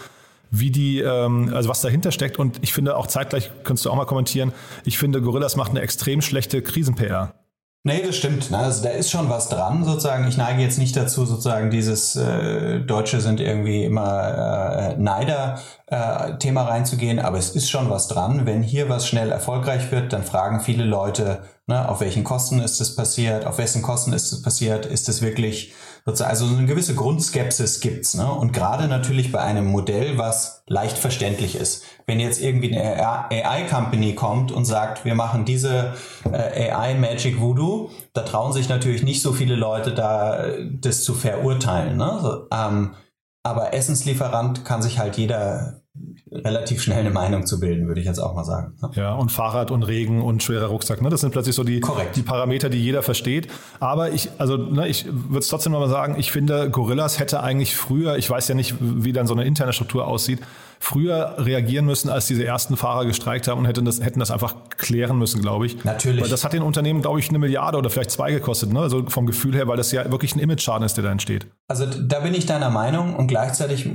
[0.52, 2.40] wie die, ähm, also was dahinter steckt.
[2.40, 4.54] Und ich finde auch zeitgleich, könntest du auch mal kommentieren,
[4.86, 7.34] ich finde, Gorillas macht eine extrem schlechte Krisen-PR.
[7.88, 8.52] Nee, das stimmt.
[8.52, 8.58] Ne?
[8.58, 10.28] Also da ist schon was dran, sozusagen.
[10.28, 16.68] Ich neige jetzt nicht dazu, sozusagen dieses äh, Deutsche sind irgendwie immer äh, Neider-Thema äh,
[16.68, 18.46] reinzugehen, aber es ist schon was dran.
[18.46, 22.82] Wenn hier was schnell erfolgreich wird, dann fragen viele Leute, ne, auf welchen Kosten ist
[22.82, 25.74] es passiert, auf wessen Kosten ist es passiert, ist es wirklich
[26.22, 28.32] also eine gewisse Grundskepsis gibt's, ne?
[28.32, 31.84] Und gerade natürlich bei einem Modell, was leicht verständlich ist.
[32.06, 35.96] Wenn jetzt irgendwie eine AI-Company kommt und sagt, wir machen diese
[36.32, 40.46] äh, AI Magic Voodoo, da trauen sich natürlich nicht so viele Leute da,
[40.80, 41.98] das zu verurteilen.
[41.98, 42.20] Ne?
[42.22, 42.94] So, ähm,
[43.44, 45.82] aber Essenslieferant kann sich halt jeder
[46.32, 48.74] relativ schnell eine Meinung zu bilden, würde ich jetzt auch mal sagen.
[48.94, 51.10] Ja, und Fahrrad und Regen und schwerer Rucksack, ne?
[51.10, 51.82] das sind plötzlich so die,
[52.16, 53.48] die Parameter, die jeder versteht.
[53.80, 57.76] Aber ich, also ne, ich würde es trotzdem nochmal sagen, ich finde, Gorillas hätte eigentlich
[57.76, 60.40] früher, ich weiß ja nicht, wie dann so eine interne Struktur aussieht,
[60.80, 64.56] früher reagieren müssen, als diese ersten Fahrer gestreikt haben und hätten das, hätten das einfach
[64.78, 65.84] klären müssen, glaube ich.
[65.84, 66.22] Natürlich.
[66.22, 68.80] Weil das hat den Unternehmen, glaube ich, eine Milliarde oder vielleicht zwei gekostet, ne?
[68.80, 71.48] also vom Gefühl her, weil das ja wirklich ein Image-Schaden ist, der da entsteht.
[71.68, 73.86] Also da bin ich deiner Meinung und gleichzeitig,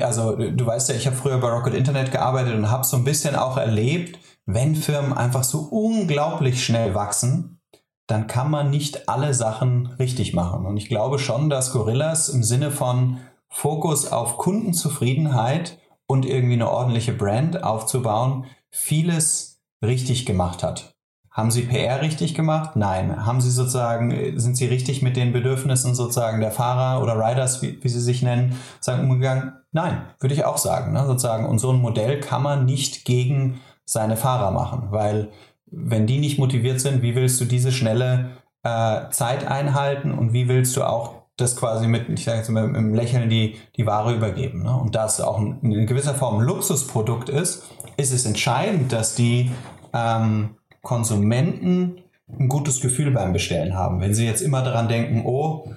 [0.00, 3.04] also du weißt ja, ich habe früher bei Rocket Internet gearbeitet und habe so ein
[3.04, 7.60] bisschen auch erlebt, wenn Firmen einfach so unglaublich schnell wachsen,
[8.06, 10.64] dann kann man nicht alle Sachen richtig machen.
[10.64, 16.70] Und ich glaube schon, dass Gorillas im Sinne von Fokus auf Kundenzufriedenheit und irgendwie eine
[16.70, 20.94] ordentliche Brand aufzubauen, vieles richtig gemacht hat.
[21.30, 22.74] Haben Sie PR richtig gemacht?
[22.74, 23.24] Nein.
[23.24, 27.78] Haben Sie sozusagen, sind Sie richtig mit den Bedürfnissen sozusagen der Fahrer oder Riders, wie,
[27.80, 29.52] wie Sie sich nennen, sagen, umgegangen?
[29.70, 30.92] Nein, würde ich auch sagen.
[30.92, 31.06] Ne?
[31.06, 31.46] Sozusagen.
[31.46, 35.28] Und so ein Modell kann man nicht gegen seine Fahrer machen, weil
[35.70, 38.30] wenn die nicht motiviert sind, wie willst du diese schnelle
[38.64, 42.66] äh, Zeit einhalten und wie willst du auch das quasi mit, ich sage jetzt mal,
[42.66, 44.64] mit einem Lächeln die, die Ware übergeben.
[44.64, 44.76] Ne?
[44.76, 47.64] Und da es auch ein, in gewisser Form ein Luxusprodukt ist,
[47.96, 49.50] ist es entscheidend, dass die
[49.94, 54.00] ähm, Konsumenten ein gutes Gefühl beim Bestellen haben.
[54.00, 55.72] Wenn sie jetzt immer daran denken, oh,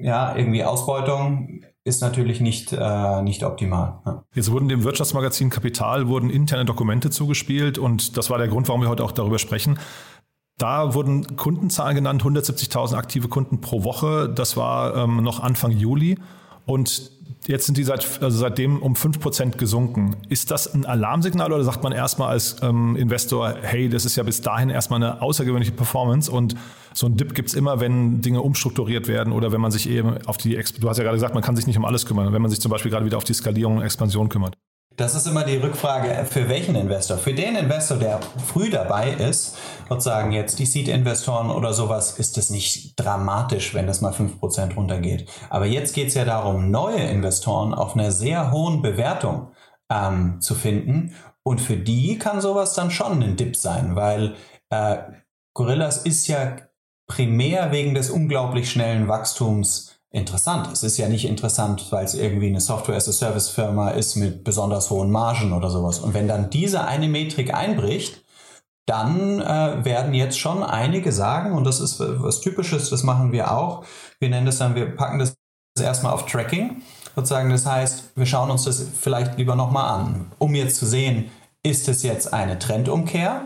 [0.00, 4.00] ja, irgendwie Ausbeutung ist natürlich nicht, äh, nicht optimal.
[4.06, 4.24] Ja.
[4.34, 8.82] Jetzt wurden dem Wirtschaftsmagazin Kapital wurden interne Dokumente zugespielt und das war der Grund, warum
[8.82, 9.78] wir heute auch darüber sprechen.
[10.58, 14.28] Da wurden Kundenzahlen genannt, 170.000 aktive Kunden pro Woche.
[14.28, 16.18] Das war ähm, noch Anfang Juli.
[16.66, 17.12] Und
[17.46, 20.16] jetzt sind die seit, also seitdem um 5% gesunken.
[20.28, 24.24] Ist das ein Alarmsignal oder sagt man erstmal als ähm, Investor, hey, das ist ja
[24.24, 26.56] bis dahin erstmal eine außergewöhnliche Performance und
[26.92, 30.18] so ein Dip gibt es immer, wenn Dinge umstrukturiert werden oder wenn man sich eben
[30.26, 32.42] auf die, du hast ja gerade gesagt, man kann sich nicht um alles kümmern, wenn
[32.42, 34.56] man sich zum Beispiel gerade wieder auf die Skalierung und Expansion kümmert.
[34.98, 37.18] Das ist immer die Rückfrage, für welchen Investor?
[37.18, 39.56] Für den Investor, der früh dabei ist,
[39.88, 45.30] sozusagen jetzt die Seed-Investoren oder sowas, ist es nicht dramatisch, wenn das mal 5% runtergeht.
[45.50, 49.52] Aber jetzt geht es ja darum, neue Investoren auf einer sehr hohen Bewertung
[49.88, 51.14] ähm, zu finden.
[51.44, 54.34] Und für die kann sowas dann schon ein Dip sein, weil
[54.70, 54.96] äh,
[55.54, 56.56] Gorillas ist ja
[57.06, 60.70] primär wegen des unglaublich schnellen Wachstums interessant.
[60.72, 65.52] Es ist ja nicht interessant, weil es irgendwie eine Software-as-a-Service-Firma ist mit besonders hohen Margen
[65.52, 65.98] oder sowas.
[65.98, 68.24] Und wenn dann diese eine Metrik einbricht,
[68.86, 73.52] dann äh, werden jetzt schon einige sagen, und das ist was Typisches, das machen wir
[73.52, 73.84] auch,
[74.18, 75.34] wir nennen das dann, wir packen das
[75.78, 76.82] erstmal auf Tracking,
[77.14, 81.30] sozusagen, das heißt, wir schauen uns das vielleicht lieber nochmal an, um jetzt zu sehen,
[81.62, 83.42] ist es jetzt eine Trendumkehr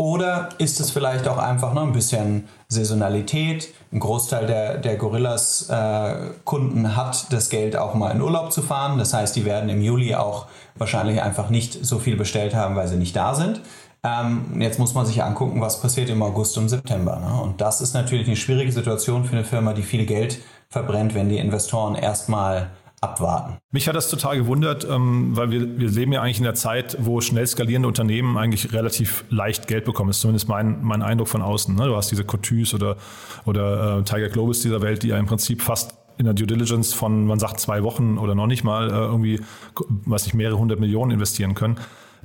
[0.00, 3.68] oder ist es vielleicht auch einfach noch ein bisschen Saisonalität?
[3.92, 8.96] Ein Großteil der, der Gorillas-Kunden äh, hat das Geld auch mal in Urlaub zu fahren.
[8.96, 12.88] Das heißt, die werden im Juli auch wahrscheinlich einfach nicht so viel bestellt haben, weil
[12.88, 13.60] sie nicht da sind.
[14.02, 17.16] Ähm, jetzt muss man sich angucken, was passiert im August und September.
[17.16, 17.42] Ne?
[17.42, 20.38] Und das ist natürlich eine schwierige Situation für eine Firma, die viel Geld
[20.70, 23.58] verbrennt, wenn die Investoren erstmal abwarten.
[23.70, 26.98] Mich hat das total gewundert, ähm, weil wir, wir leben ja eigentlich in der Zeit,
[27.00, 30.10] wo schnell skalierende Unternehmen eigentlich relativ leicht Geld bekommen.
[30.10, 31.74] Das ist zumindest mein, mein Eindruck von außen.
[31.74, 31.86] Ne?
[31.86, 32.96] Du hast diese Cotus oder,
[33.46, 36.92] oder äh, Tiger Globus dieser Welt, die ja im Prinzip fast in der Due Diligence
[36.92, 39.40] von, man sagt, zwei Wochen oder noch nicht mal äh, irgendwie,
[40.04, 41.78] weiß nicht, mehrere hundert Millionen investieren können.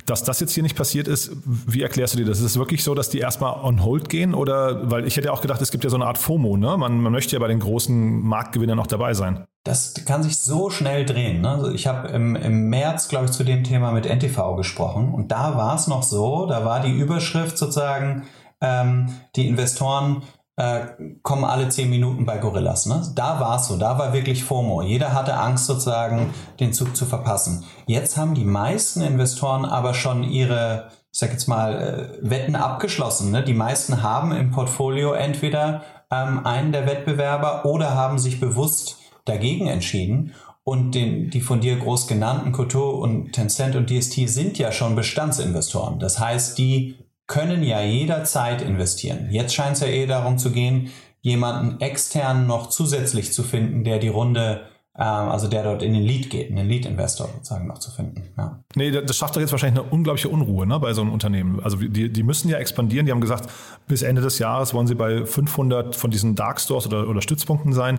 [0.06, 2.38] Dass das jetzt hier nicht passiert ist, wie erklärst du dir das?
[2.38, 4.34] Ist es wirklich so, dass die erstmal on hold gehen?
[4.34, 6.76] Oder, weil ich hätte ja auch gedacht, es gibt ja so eine Art FOMO, ne?
[6.76, 9.44] Man, man möchte ja bei den großen Marktgewinnern auch dabei sein.
[9.64, 11.40] Das kann sich so schnell drehen.
[11.40, 11.50] Ne?
[11.50, 15.32] Also ich habe im, im März, glaube ich, zu dem Thema mit NTV gesprochen und
[15.32, 18.22] da war es noch so, da war die Überschrift sozusagen,
[18.60, 20.22] ähm, die Investoren
[20.56, 20.86] äh,
[21.22, 22.86] kommen alle zehn Minuten bei Gorillas.
[22.86, 23.02] Ne?
[23.14, 24.82] Da war es so, da war wirklich FOMO.
[24.82, 27.64] Jeder hatte Angst sozusagen, den Zug zu verpassen.
[27.86, 33.30] Jetzt haben die meisten Investoren aber schon ihre, ich sag jetzt mal, äh, Wetten abgeschlossen.
[33.30, 33.44] Ne?
[33.44, 39.66] Die meisten haben im Portfolio entweder ähm, einen der Wettbewerber oder haben sich bewusst dagegen
[39.66, 40.32] entschieden.
[40.64, 44.96] Und den, die von dir groß genannten Koto und Tencent und DST sind ja schon
[44.96, 46.00] Bestandsinvestoren.
[46.00, 49.28] Das heißt, die können ja jederzeit investieren.
[49.30, 53.98] Jetzt scheint es ja eh darum zu gehen, jemanden extern noch zusätzlich zu finden, der
[53.98, 54.62] die Runde
[54.98, 58.32] ähm, also der dort in den Lead geht, einen Lead-Investor sozusagen noch zu finden.
[58.38, 58.62] Ja.
[58.74, 61.60] Nee, das schafft doch jetzt wahrscheinlich eine unglaubliche Unruhe ne, bei so einem Unternehmen.
[61.60, 63.04] Also die, die müssen ja expandieren.
[63.04, 63.50] Die haben gesagt,
[63.86, 67.74] bis Ende des Jahres wollen sie bei 500 von diesen Dark Stores oder, oder Stützpunkten
[67.74, 67.98] sein.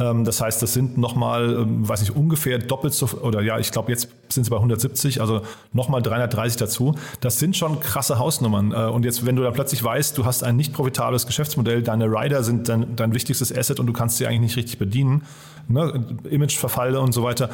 [0.00, 3.70] Ähm, das heißt, das sind nochmal, ähm, weiß nicht, ungefähr doppelt so, oder ja, ich
[3.70, 6.94] glaube, jetzt sind sie bei 170, also nochmal 330 dazu.
[7.20, 8.72] Das sind schon krasse Hausnummern.
[8.72, 12.06] Äh, und jetzt, wenn du da plötzlich weißt, du hast ein nicht profitables Geschäftsmodell, deine
[12.06, 15.22] Rider sind dein, dein wichtigstes Asset und du kannst sie eigentlich nicht richtig bedienen,
[15.68, 16.04] ne?
[16.28, 17.50] Imageverfalle und so weiter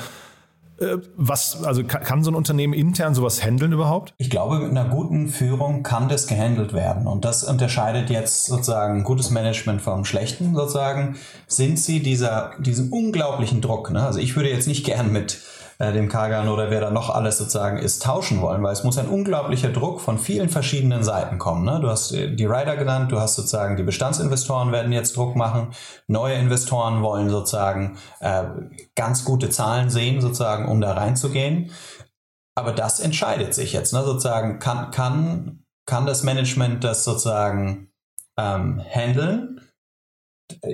[1.17, 4.15] was, also kann so ein Unternehmen intern sowas handeln überhaupt?
[4.19, 7.07] Ich glaube, mit einer guten Führung kann das gehandelt werden.
[7.07, 11.17] Und das unterscheidet jetzt sozusagen gutes Management vom schlechten sozusagen.
[11.47, 14.05] Sind sie dieser, diesem unglaublichen Druck, ne?
[14.05, 15.41] Also ich würde jetzt nicht gern mit
[15.79, 18.99] äh, dem Kagan oder wer da noch alles sozusagen ist, tauschen wollen, weil es muss
[18.99, 21.65] ein unglaublicher Druck von vielen verschiedenen Seiten kommen.
[21.65, 21.81] Ne?
[21.81, 25.75] Du hast äh, die Rider genannt, du hast sozusagen die Bestandsinvestoren werden jetzt Druck machen,
[26.07, 28.45] neue Investoren wollen sozusagen äh,
[28.95, 31.71] ganz gute Zahlen sehen, sozusagen, um da reinzugehen.
[32.55, 34.03] Aber das entscheidet sich jetzt, ne?
[34.03, 37.91] sozusagen, kann, kann, kann das Management das sozusagen
[38.39, 39.56] ähm, handeln?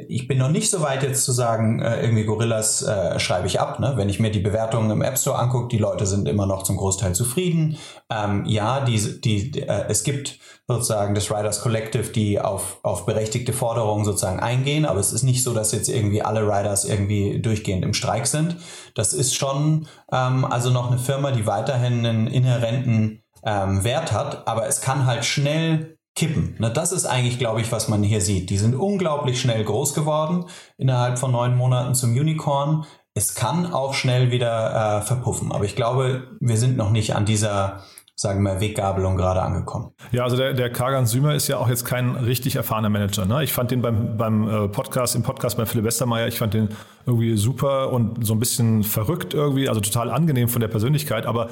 [0.08, 3.60] Ich bin noch nicht so weit jetzt zu sagen, äh, irgendwie Gorillas äh, schreibe ich
[3.60, 3.80] ab.
[3.80, 3.94] Ne?
[3.96, 6.76] Wenn ich mir die Bewertungen im App Store angucke, die Leute sind immer noch zum
[6.76, 7.78] Großteil zufrieden.
[8.10, 13.52] Ähm, ja, die, die, äh, es gibt sozusagen das Riders Collective, die auf, auf berechtigte
[13.52, 17.84] Forderungen sozusagen eingehen, aber es ist nicht so, dass jetzt irgendwie alle Riders irgendwie durchgehend
[17.84, 18.56] im Streik sind.
[18.94, 24.46] Das ist schon ähm, also noch eine Firma, die weiterhin einen inhärenten ähm, Wert hat,
[24.46, 26.56] aber es kann halt schnell kippen.
[26.58, 28.50] Na, das ist eigentlich, glaube ich, was man hier sieht.
[28.50, 30.46] Die sind unglaublich schnell groß geworden,
[30.78, 32.84] innerhalb von neun Monaten zum Unicorn.
[33.14, 37.26] Es kann auch schnell wieder äh, verpuffen, aber ich glaube, wir sind noch nicht an
[37.26, 37.82] dieser
[38.22, 39.90] sagen wir, Weggabelung gerade angekommen.
[40.12, 43.26] Ja, also der, der Kagan Sümer ist ja auch jetzt kein richtig erfahrener Manager.
[43.26, 43.42] Ne?
[43.42, 46.68] Ich fand den beim, beim äh, Podcast, im Podcast bei Philipp Westermeier, ich fand den
[47.04, 51.26] irgendwie super und so ein bisschen verrückt irgendwie, also total angenehm von der Persönlichkeit.
[51.26, 51.50] Aber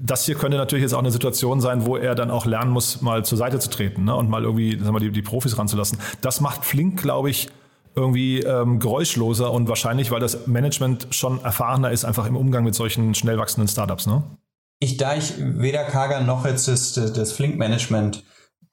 [0.00, 3.02] das hier könnte natürlich jetzt auch eine Situation sein, wo er dann auch lernen muss,
[3.02, 4.14] mal zur Seite zu treten ne?
[4.14, 5.98] und mal irgendwie sagen wir, die, die Profis ranzulassen.
[6.20, 7.48] Das macht Flink, glaube ich,
[7.96, 12.74] irgendwie ähm, geräuschloser und wahrscheinlich, weil das Management schon erfahrener ist, einfach im Umgang mit
[12.74, 14.06] solchen schnell wachsenden Startups.
[14.06, 14.22] Ne?
[14.78, 18.24] Ich, da ich weder Kagan noch jetzt das, das Flink-Management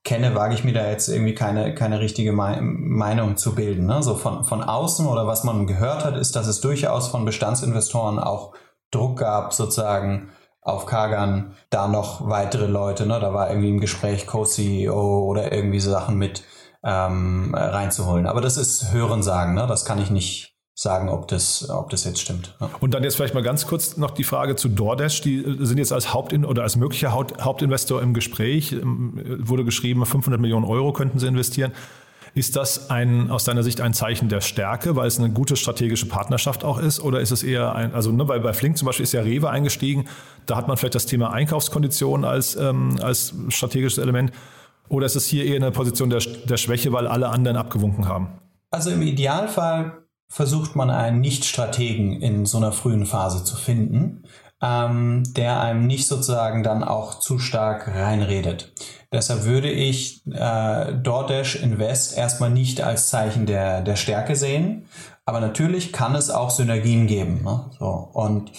[0.04, 3.86] kenne, wage ich mir da jetzt irgendwie keine, keine richtige Meinung zu bilden.
[3.86, 4.04] Ne?
[4.04, 8.20] So von, von außen oder was man gehört hat, ist, dass es durchaus von Bestandsinvestoren
[8.20, 8.54] auch
[8.92, 10.30] Druck gab, sozusagen
[10.62, 13.20] auf Kagan da noch weitere Leute, ne?
[13.20, 16.44] da war irgendwie im Gespräch Co-CEO oder irgendwie so Sachen mit
[16.84, 18.28] ähm, reinzuholen.
[18.28, 19.68] Aber das ist Hörensagen, ne?
[19.68, 22.56] das kann ich nicht, sagen, ob das, ob das jetzt stimmt.
[22.60, 22.70] Ja.
[22.80, 25.22] Und dann jetzt vielleicht mal ganz kurz noch die Frage zu DoorDash.
[25.22, 28.72] Die äh, sind jetzt als Hauptin oder als möglicher Hauptinvestor im Gespräch.
[28.72, 31.74] Ähm, wurde geschrieben, 500 Millionen Euro könnten sie investieren.
[32.36, 36.08] Ist das ein, aus deiner Sicht ein Zeichen der Stärke, weil es eine gute strategische
[36.08, 37.00] Partnerschaft auch ist?
[37.00, 39.52] Oder ist es eher ein, also ne, bei, bei Flink zum Beispiel ist ja Rewe
[39.52, 40.06] eingestiegen,
[40.48, 44.32] da hat man vielleicht das Thema Einkaufskonditionen als, ähm, als strategisches Element.
[44.90, 48.30] Oder ist es hier eher eine Position der, der Schwäche, weil alle anderen abgewunken haben?
[48.72, 50.03] Also im Idealfall
[50.34, 54.24] versucht man einen Nicht-Strategen in so einer frühen Phase zu finden,
[54.64, 58.74] ähm, der einem nicht sozusagen dann auch zu stark reinredet.
[59.12, 64.88] Deshalb würde ich äh, DoorDash Invest erstmal nicht als Zeichen der, der Stärke sehen,
[65.24, 67.44] aber natürlich kann es auch Synergien geben.
[67.44, 67.70] Ne?
[67.78, 68.52] So, und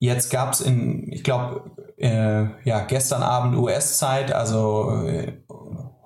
[0.00, 5.43] jetzt gab es in, ich glaube, äh, ja, gestern Abend US-Zeit, also äh,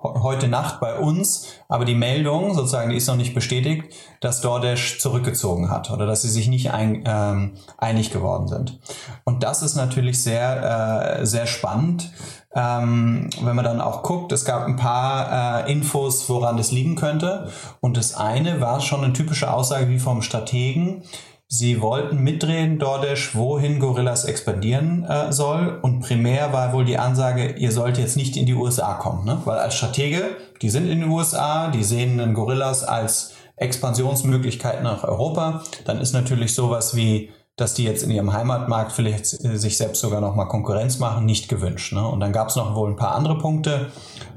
[0.01, 4.99] heute Nacht bei uns, aber die Meldung, sozusagen, die ist noch nicht bestätigt, dass DoorDash
[4.99, 8.79] zurückgezogen hat oder dass sie sich nicht ein, ähm, einig geworden sind.
[9.25, 12.11] Und das ist natürlich sehr, äh, sehr spannend,
[12.55, 14.31] ähm, wenn man dann auch guckt.
[14.31, 17.49] Es gab ein paar äh, Infos, woran das liegen könnte.
[17.81, 21.03] Und das eine war schon eine typische Aussage wie vom Strategen.
[21.51, 25.79] Sie wollten mitreden, DoorDash, wohin Gorillas expandieren äh, soll.
[25.81, 29.25] Und primär war wohl die Ansage, ihr sollt jetzt nicht in die USA kommen.
[29.25, 29.41] Ne?
[29.45, 35.03] Weil als Stratege, die sind in den USA, die sehen den Gorillas als Expansionsmöglichkeit nach
[35.03, 35.63] Europa.
[35.85, 40.21] Dann ist natürlich sowas wie, dass die jetzt in ihrem Heimatmarkt vielleicht sich selbst sogar
[40.21, 41.93] nochmal Konkurrenz machen, nicht gewünscht.
[41.93, 42.07] Ne?
[42.07, 43.87] Und dann gab es noch wohl ein paar andere Punkte.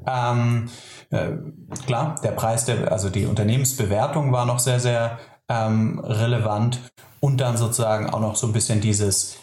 [0.07, 0.71] Ähm,
[1.11, 1.33] äh,
[1.85, 6.81] klar, der Preis, der, also die Unternehmensbewertung war noch sehr, sehr ähm, relevant
[7.23, 9.37] und dann sozusagen auch noch so ein bisschen dieses,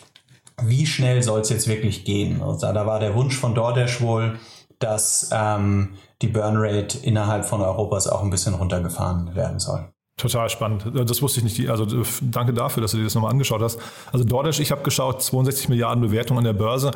[0.61, 2.43] wie schnell soll es jetzt wirklich gehen?
[2.43, 4.37] Also da war der Wunsch von DoorDash wohl,
[4.79, 9.87] dass ähm, die Burnrate innerhalb von Europas auch ein bisschen runtergefahren werden soll.
[10.17, 10.91] Total spannend.
[10.93, 11.69] Das wusste ich nicht.
[11.69, 13.79] Also danke dafür, dass du dir das nochmal angeschaut hast.
[14.11, 16.91] Also DoorDash, ich habe geschaut, 62 Milliarden Bewertung an der Börse.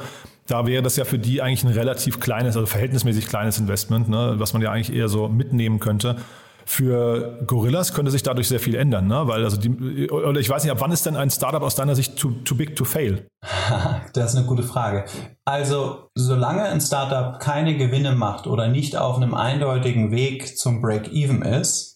[0.48, 4.36] Da wäre das ja für die eigentlich ein relativ kleines, also verhältnismäßig kleines Investment, ne,
[4.38, 6.18] was man ja eigentlich eher so mitnehmen könnte.
[6.66, 9.28] Für Gorillas könnte sich dadurch sehr viel ändern, ne?
[9.28, 11.96] Weil also die, oder ich weiß nicht, ab wann ist denn ein Startup aus deiner
[11.96, 13.28] Sicht too, too big to fail?
[14.14, 15.06] das ist eine gute Frage.
[15.46, 21.42] Also, solange ein Startup keine Gewinne macht oder nicht auf einem eindeutigen Weg zum Break-Even
[21.42, 21.94] ist,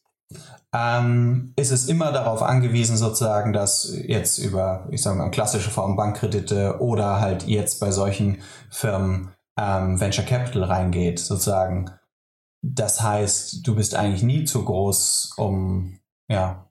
[0.74, 5.96] ähm, ist es immer darauf angewiesen, sozusagen, dass jetzt über, ich sage mal, klassische Form
[5.96, 11.92] Bankkredite oder halt jetzt bei solchen Firmen ähm, Venture Capital reingeht, sozusagen
[12.62, 16.68] das heißt, du bist eigentlich nie zu groß, um, ja,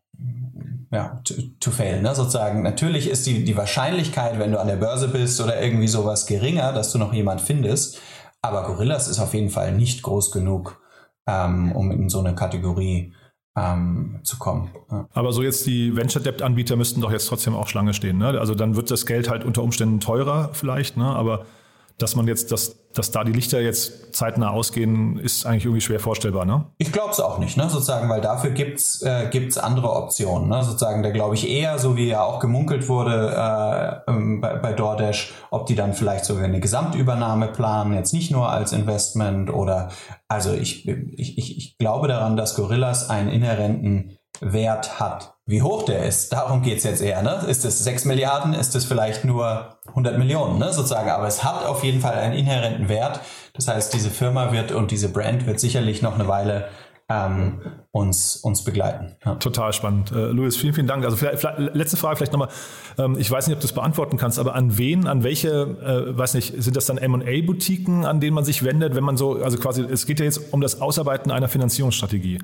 [0.93, 1.21] ja,
[1.61, 2.15] to, fail, ne?
[2.15, 2.63] sozusagen.
[2.63, 6.73] Natürlich ist die, die Wahrscheinlichkeit, wenn du an der Börse bist oder irgendwie sowas geringer,
[6.73, 8.01] dass du noch jemand findest.
[8.41, 10.81] Aber Gorillas ist auf jeden Fall nicht groß genug,
[11.27, 13.13] ähm, um in so eine Kategorie
[13.57, 14.71] ähm, zu kommen.
[14.91, 15.09] Ja.
[15.13, 18.19] Aber so jetzt die Venture Debt Anbieter müssten doch jetzt trotzdem auch Schlange stehen.
[18.19, 18.39] Ne?
[18.39, 21.07] Also dann wird das Geld halt unter Umständen teurer vielleicht, ne?
[21.07, 21.47] aber
[21.99, 25.99] dass man jetzt, dass, dass da die Lichter jetzt zeitnah ausgehen, ist eigentlich irgendwie schwer
[25.99, 26.67] vorstellbar, ne?
[26.77, 27.71] Ich glaube es auch nicht, ne?
[27.71, 30.49] Sozusagen, weil dafür gibt's äh, gibt's andere Optionen.
[30.49, 30.63] Ne?
[30.63, 34.73] Sozusagen, da glaube ich eher, so wie ja auch gemunkelt wurde äh, ähm, bei, bei
[34.75, 39.91] DoorDash, ob die dann vielleicht sogar eine Gesamtübernahme planen, jetzt nicht nur als Investment oder
[40.29, 45.36] also ich, ich, ich, ich glaube daran, dass Gorillas einen inhärenten Wert hat.
[45.49, 47.23] Wie hoch der ist, darum geht's jetzt eher.
[47.23, 47.45] Ne?
[47.49, 50.73] Ist es 6 Milliarden, ist es vielleicht nur 100 Millionen ne?
[50.73, 51.09] sozusagen.
[51.09, 53.21] Aber es hat auf jeden Fall einen inhärenten Wert.
[53.55, 56.69] Das heißt, diese Firma wird und diese Brand wird sicherlich noch eine Weile
[57.09, 57.61] ähm,
[57.93, 59.15] uns, uns begleiten.
[59.25, 59.37] Ja.
[59.37, 60.11] Total spannend.
[60.11, 61.05] Äh, Luis, vielen, vielen Dank.
[61.05, 62.49] Also vielleicht, vielleicht, letzte Frage vielleicht nochmal.
[62.99, 66.19] Ähm, ich weiß nicht, ob du das beantworten kannst, aber an wen, an welche, äh,
[66.19, 69.59] weiß nicht, sind das dann M&A-Boutiquen, an denen man sich wendet, wenn man so, also
[69.59, 72.41] quasi, es geht ja jetzt um das Ausarbeiten einer Finanzierungsstrategie.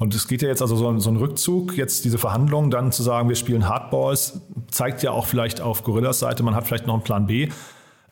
[0.00, 3.02] Und es geht ja jetzt also so, so ein Rückzug, jetzt diese Verhandlungen, dann zu
[3.02, 4.40] sagen, wir spielen Hardballs,
[4.70, 7.50] zeigt ja auch vielleicht auf Gorillas Seite, man hat vielleicht noch einen Plan B.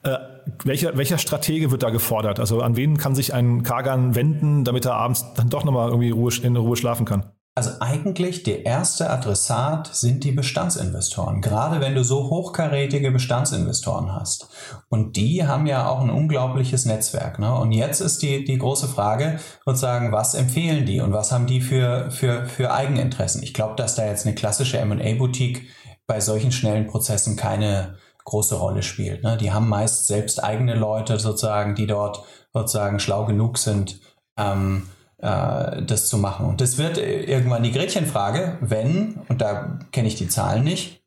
[0.02, 0.18] Äh,
[0.64, 2.40] welcher, welcher Stratege wird da gefordert?
[2.40, 6.10] Also an wen kann sich ein Kagan wenden, damit er abends dann doch nochmal irgendwie
[6.10, 7.24] Ruhe, in Ruhe schlafen kann?
[7.58, 14.48] Also eigentlich der erste Adressat sind die Bestandsinvestoren, gerade wenn du so hochkarätige Bestandsinvestoren hast.
[14.88, 17.40] Und die haben ja auch ein unglaubliches Netzwerk.
[17.40, 17.52] Ne?
[17.52, 21.60] Und jetzt ist die, die große Frage, sozusagen, was empfehlen die und was haben die
[21.60, 23.42] für, für, für Eigeninteressen?
[23.42, 25.66] Ich glaube, dass da jetzt eine klassische M&A-Boutique
[26.06, 29.24] bei solchen schnellen Prozessen keine große Rolle spielt.
[29.24, 29.36] Ne?
[29.36, 33.98] Die haben meist selbst eigene Leute sozusagen, die dort sozusagen schlau genug sind,
[34.36, 34.84] ähm,
[35.18, 36.46] äh, das zu machen.
[36.46, 41.02] Und das wird irgendwann die Gretchenfrage, wenn, und da kenne ich die Zahlen nicht,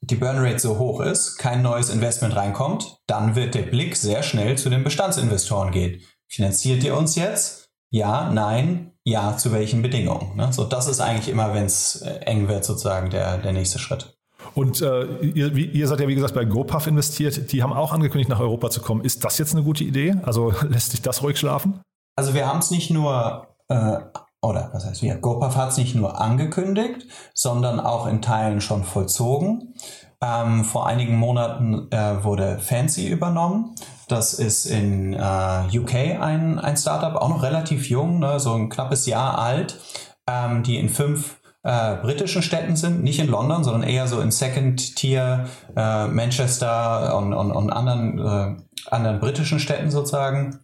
[0.00, 4.58] die Burnrate so hoch ist, kein neues Investment reinkommt, dann wird der Blick sehr schnell
[4.58, 6.00] zu den Bestandsinvestoren gehen.
[6.28, 7.68] Finanziert ihr uns jetzt?
[7.90, 10.36] Ja, nein, ja, zu welchen Bedingungen?
[10.36, 10.52] Ne?
[10.52, 14.16] So, das ist eigentlich immer, wenn es äh, eng wird, sozusagen der, der nächste Schritt.
[14.54, 17.52] Und äh, ihr, ihr seid ja, wie gesagt, bei GoPuff investiert.
[17.52, 19.02] Die haben auch angekündigt, nach Europa zu kommen.
[19.04, 20.16] Ist das jetzt eine gute Idee?
[20.22, 21.80] Also lässt sich das ruhig schlafen?
[22.16, 23.98] Also wir haben es nicht nur, äh,
[24.42, 28.84] oder was heißt wir, GoPuff hat es nicht nur angekündigt, sondern auch in Teilen schon
[28.84, 29.74] vollzogen.
[30.20, 33.74] Ähm, vor einigen Monaten äh, wurde Fancy übernommen.
[34.08, 38.68] Das ist in äh, UK ein, ein Startup, auch noch relativ jung, ne, so ein
[38.68, 39.80] knappes Jahr alt,
[40.28, 44.30] ähm, die in fünf äh, britischen Städten sind, nicht in London, sondern eher so in
[44.30, 45.46] Second Tier,
[45.76, 50.60] äh, Manchester und, und, und anderen, äh, anderen britischen Städten sozusagen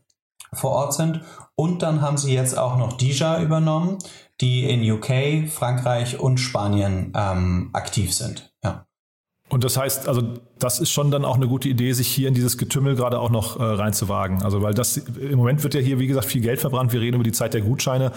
[0.52, 1.20] vor Ort sind.
[1.54, 3.98] Und dann haben sie jetzt auch noch Dija übernommen,
[4.40, 8.52] die in UK, Frankreich und Spanien ähm, aktiv sind.
[8.62, 8.86] Ja.
[9.48, 10.22] Und das heißt, also
[10.58, 13.30] das ist schon dann auch eine gute Idee, sich hier in dieses Getümmel gerade auch
[13.30, 14.42] noch äh, reinzuwagen.
[14.42, 16.92] Also weil das im Moment wird ja hier, wie gesagt, viel Geld verbrannt.
[16.92, 18.12] Wir reden über die Zeit der Gutscheine,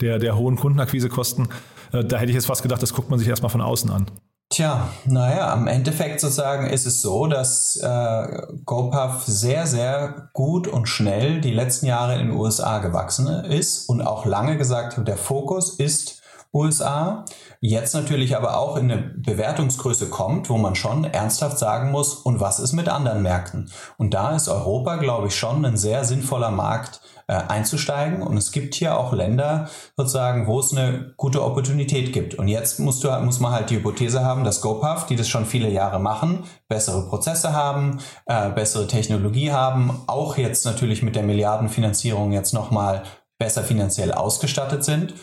[0.00, 1.48] der, der hohen Kundenakquisekosten.
[1.92, 4.06] Äh, da hätte ich jetzt fast gedacht, das guckt man sich erstmal von außen an.
[4.50, 10.86] Tja, naja, am Endeffekt sozusagen ist es so, dass äh, GoPuff sehr, sehr gut und
[10.86, 15.78] schnell die letzten Jahre in den USA gewachsen ist und auch lange gesagt, der Fokus
[15.78, 16.22] ist
[16.54, 17.24] USA.
[17.60, 22.40] Jetzt natürlich aber auch in eine Bewertungsgröße kommt, wo man schon ernsthaft sagen muss, und
[22.40, 23.70] was ist mit anderen Märkten?
[23.98, 28.22] Und da ist Europa, glaube ich, schon ein sehr sinnvoller Markt, äh, einzusteigen.
[28.22, 32.34] Und es gibt hier auch Länder sozusagen, wo es eine gute Opportunität gibt.
[32.34, 35.46] Und jetzt musst du, muss man halt die Hypothese haben, dass GoPuff, die das schon
[35.46, 41.22] viele Jahre machen, bessere Prozesse haben, äh, bessere Technologie haben, auch jetzt natürlich mit der
[41.22, 43.04] Milliardenfinanzierung jetzt nochmal
[43.38, 45.14] besser finanziell ausgestattet sind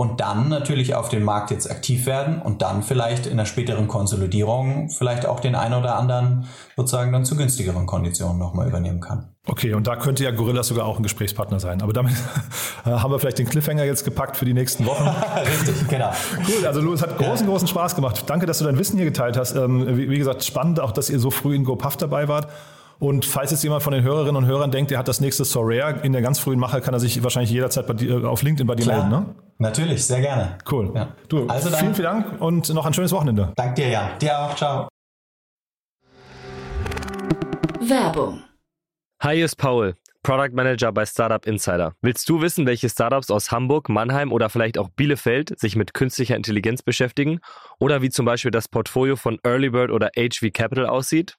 [0.00, 3.86] und dann natürlich auf dem Markt jetzt aktiv werden und dann vielleicht in der späteren
[3.86, 9.34] Konsolidierung vielleicht auch den einen oder anderen sozusagen dann zu günstigeren Konditionen nochmal übernehmen kann.
[9.46, 11.82] Okay, und da könnte ja Gorillas sogar auch ein Gesprächspartner sein.
[11.82, 12.14] Aber damit
[12.86, 15.06] haben wir vielleicht den Cliffhanger jetzt gepackt für die nächsten Wochen.
[15.36, 16.12] Richtig, genau.
[16.48, 18.24] Cool, also Louis hat großen, großen Spaß gemacht.
[18.26, 19.54] Danke, dass du dein Wissen hier geteilt hast.
[19.54, 22.48] Ähm, wie gesagt, spannend auch, dass ihr so früh in GoPuff dabei wart.
[23.00, 26.00] Und falls jetzt jemand von den Hörerinnen und Hörern denkt, der hat das nächste Sorare
[26.02, 28.74] in der ganz frühen Mache, kann er sich wahrscheinlich jederzeit bei dir, auf LinkedIn bei
[28.74, 29.08] dir Klar.
[29.08, 29.34] melden, ne?
[29.56, 30.58] Natürlich, sehr gerne.
[30.70, 30.92] Cool.
[30.94, 31.08] Ja.
[31.28, 33.54] Du, also vielen, vielen Dank und noch ein schönes Wochenende.
[33.56, 34.10] Dank dir, ja.
[34.20, 34.54] Dir auch.
[34.54, 34.88] Ciao.
[37.80, 38.42] Werbung.
[39.22, 41.94] Hi, hier ist Paul, Product Manager bei Startup Insider.
[42.02, 46.36] Willst du wissen, welche Startups aus Hamburg, Mannheim oder vielleicht auch Bielefeld sich mit künstlicher
[46.36, 47.40] Intelligenz beschäftigen?
[47.78, 51.38] Oder wie zum Beispiel das Portfolio von Earlybird oder HV Capital aussieht?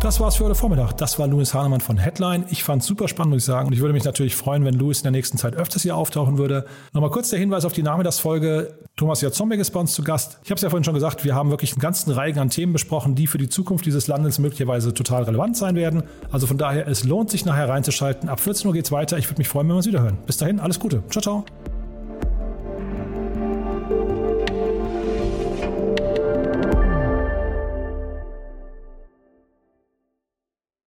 [0.00, 0.94] Das war's für heute Vormittag.
[0.94, 2.46] Das war Louis Hahnemann von Headline.
[2.48, 3.66] Ich fand's super spannend, muss ich sagen.
[3.66, 6.38] Und ich würde mich natürlich freuen, wenn Louis in der nächsten Zeit öfters hier auftauchen
[6.38, 6.64] würde.
[6.94, 8.78] Nochmal kurz der Hinweis auf die Nachmittagsfolge.
[8.96, 10.38] Thomas Jazombek ist bei uns zu Gast.
[10.42, 12.72] Ich habe es ja vorhin schon gesagt, wir haben wirklich einen ganzen Reigen an Themen
[12.72, 16.02] besprochen, die für die Zukunft dieses Landes möglicherweise total relevant sein werden.
[16.32, 18.30] Also von daher, es lohnt sich nachher reinzuschalten.
[18.30, 19.18] Ab 14 Uhr geht's weiter.
[19.18, 20.16] Ich würde mich freuen, wenn wir uns wieder hören.
[20.24, 21.02] Bis dahin, alles Gute.
[21.10, 21.44] Ciao, ciao.